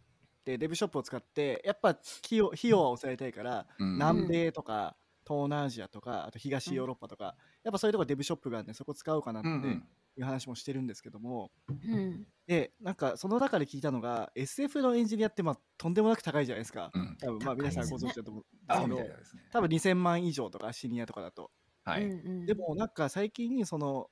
[0.44, 9.84] でデブショップを使ってやっぱ費用費用は抑えたいから、うん南米とか東南アジアとかあと東ヨーロッパとか、やっぱそういうとこデブショップがあるんでそこ使おうかなってうんうん
[10.16, 17.16] いう話もしてるんですけども、うんでなんかその中で聞いたのが SF のエンジニアってまあとんでもなく高いじゃないですか、うん。
[17.20, 18.82] 多分まあ皆さんご存知だと思うんあで
[19.24, 19.48] すけどね。
[19.52, 21.52] 多分2000万以上とかシニアとかだと
[21.84, 22.06] はい。
[22.06, 24.08] うんうんでもなんか最近その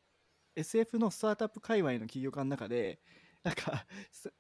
[0.55, 3.01] SF のスタートアップ界隈の企業家の中で
[3.45, 3.87] なんか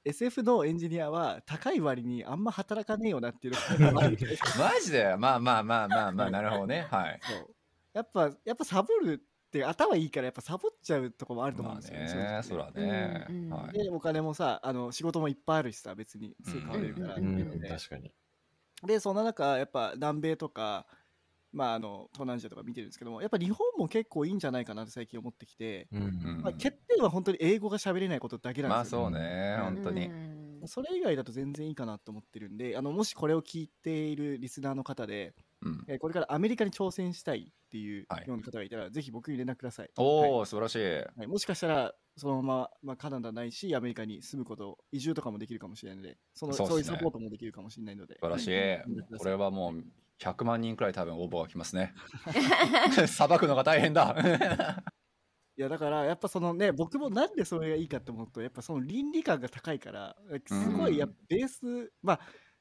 [0.04, 5.16] SF のエンジニアは高い割にあんま働かねえよなっていうのが マジで？
[5.18, 6.86] まあまあまあまあまあなるほどね。
[6.90, 7.20] はい。
[7.22, 7.54] そう。
[7.92, 12.32] やっぱやっぱサボるって頭いいからやっぱサボっちゃうとこもあると思うまあんですよね。
[12.36, 18.12] ねそらね、うんうんはい、でお金もさあの仕事もいっぱいあるしさ別にすぐ変われるから、うんうん、で確かに。
[18.84, 20.86] でそんな中やっぱ南米とか
[21.52, 29.64] まああの東南アジアとか見てるんですけどもやっぱ日本も結構いいんじゃないかなって最近思ってきて、うんうんまあ、欠点は本当に英語が喋れないことだけまあなんですよ、そうねうん。
[29.64, 30.62] 本当に、うん。
[30.66, 38.24] それ以外だと全然いいかなと思ってるんであのもしこれを聞いているリスナーの方で、うん、えーこれからアメリカに挑戦したいっていうはい。
[38.26, 39.90] ような方がいたら、ぜひ僕に連絡ください。
[39.96, 40.30] おはい。
[40.30, 41.18] お、素晴らしい。
[41.18, 46.74] はい、もしかしたらそのまま、まあ、カナダないしアメリカに住むこと移住とかもできるかもしれないのでそのそうね。
[46.76, 49.84] いうサポートもできるかもしれないので素晴らしい、うんこれはもう
[50.20, 51.94] 100万人くらい多分応募が来ますね。
[53.06, 54.16] さばくのが大変だ。
[55.56, 60.16] いやだからやっぱそのね僕もなんでそれがいいかって思うとやっぱその倫理観が高いから
[60.46, 62.20] すごいやっぱベース、まあ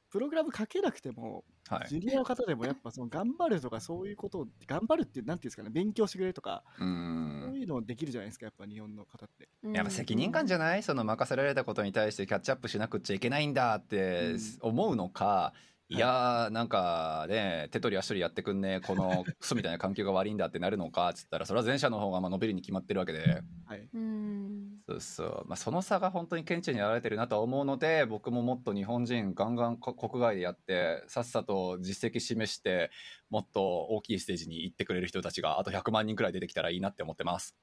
[0.10, 1.90] プログラム書けなくてもはい。
[1.90, 9.50] ジュニアの方でもやっぱその頑張るとかそういうことを頑張るってなんていうんですかね勉強してくれるとかうそうんいうのできるじゃないですかやっぱ日本の方って。
[9.74, 10.82] やっぱ責任感じゃない？
[10.82, 15.54] その任せられたことに対してキャッチアップしなくちゃいけないんだって思うのか、
[15.90, 24.38] いやーなんかね手取り足取りやってくんねこのクソみたいな環境が悪いんだってなるのかっつったらそれは前者の方がまあ伸びるに決まってるわけではい、うん
[24.88, 32.90] そうそう、まあ、その差が本当に顕著に現れてるなとは思うので僕ももっと日本人ガンガンこ国外でやってさっさと実績示して
[33.30, 37.58] もっと大きいステージに行ってくれる人たちがあと100万人くらい出てきたらいいなって思ってます。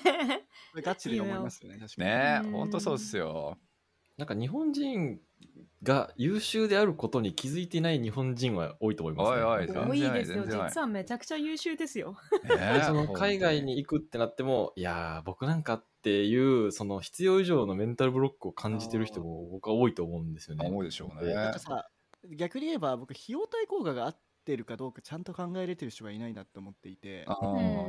[0.82, 2.04] ガチで思いますよね確か
[2.42, 2.50] に。
[2.50, 3.58] ね本当そうっすよ。
[4.20, 5.18] なんか日本人
[5.82, 9.42] が優秀であることに気づいてない日本人は多いと思います、ね。
[9.42, 20.68] おいおいなんか多いですよ実はめちゃくちゃ優秀ですよ ねえその海外に行くってなっても、いやー、僕なんかっていう、その必要以上のメンタルブロックを感じてる人も僕は多いと思うんですよね。
[20.68, 21.32] 思うでしょうね。
[21.32, 21.88] なんかさ
[22.28, 27.34] 逆に言えば僕費用対効果が合ってるかどうかちゃんと考えれてる人がいないなって思っていてあ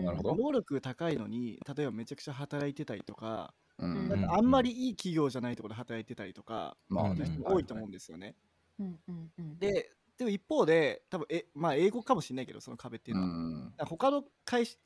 [0.01, 0.35] なるほど。
[0.35, 7.13] 能力高いのに例えばめちゃくちゃ働いてたりとかうんなんかあんまりいい企業じゃないところで働いてたりとか、まあ
[7.43, 8.35] 多いと思うんですよね。
[8.79, 14.77] うんうんうんででも一方で多分え、まあ、英語かもしれないけどその壁っていううのは、ん他の会社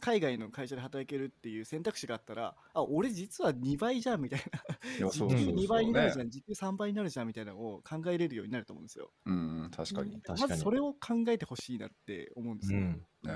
[0.00, 9.12] 海外の会社で働けるっていう選択肢があったらあ俺実は2倍じゃんみたいな時給そうそうそう2倍になるじゃねん、時給3倍になるじゃんみたいなのを考えれるようになると思うんですよ。
[9.24, 10.10] うん確かに。
[10.12, 12.80] ね確かにまずそれを考えてほしいなって思うんですよ。
[12.80, 13.06] うん。
[13.26, 13.30] え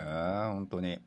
[0.52, 0.98] 本当に。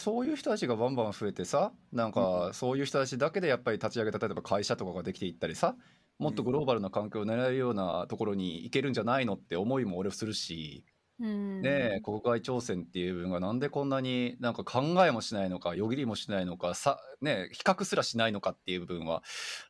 [0.00, 5.76] そういう人たちがバンバン増えてさなんかそういう人たちだけでやっぱり立ち上げた例えば会社とかができていったりさ
[6.18, 10.84] もっとグローバルな環境を狙えるようなところに行けるんじゃないのって思いも俺するし、
[11.18, 19.22] うんねえ国外挑戦っていう部分がなんでこんなになんか考えもしないのかよぎりもしないのかさ、ねえ、比較すらしないのかっていう部分は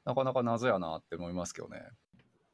[0.05, 1.83] なかなか謎やなって思いますけどね。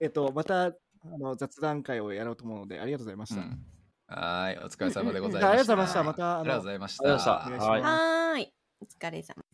[0.00, 0.72] えっと、またあ
[1.18, 3.42] の雑談会をやろうと思うので、ありがとうございました。
[3.42, 3.75] うん
[4.08, 5.48] はーいお疲れ様でございました。
[5.50, 6.04] ありがとうございました。
[6.04, 7.04] また、あありがとうのございました。
[7.04, 7.66] ありがとうございました。
[7.66, 7.92] お願いします。
[7.92, 8.52] はーい。
[8.80, 9.44] お疲れ様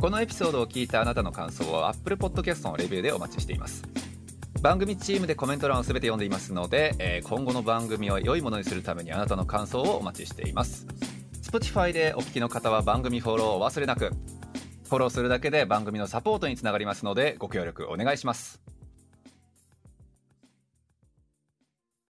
[0.00, 3.84] このエピソードを聞いたあなたの感想は Apple Podcast のレビューでお待ちしています。
[4.60, 10.86] 番組チームでコメント欄をすべて読んでいますので、えー今後の番組を良いものにするためにあなたの感想をお待ちしています。
[11.42, 14.10] Spotify でお聞きの方は番組フォローをお忘れなく。
[14.88, 18.60] フォローするだけで番組のサポートにつながりますのでご協力お願いします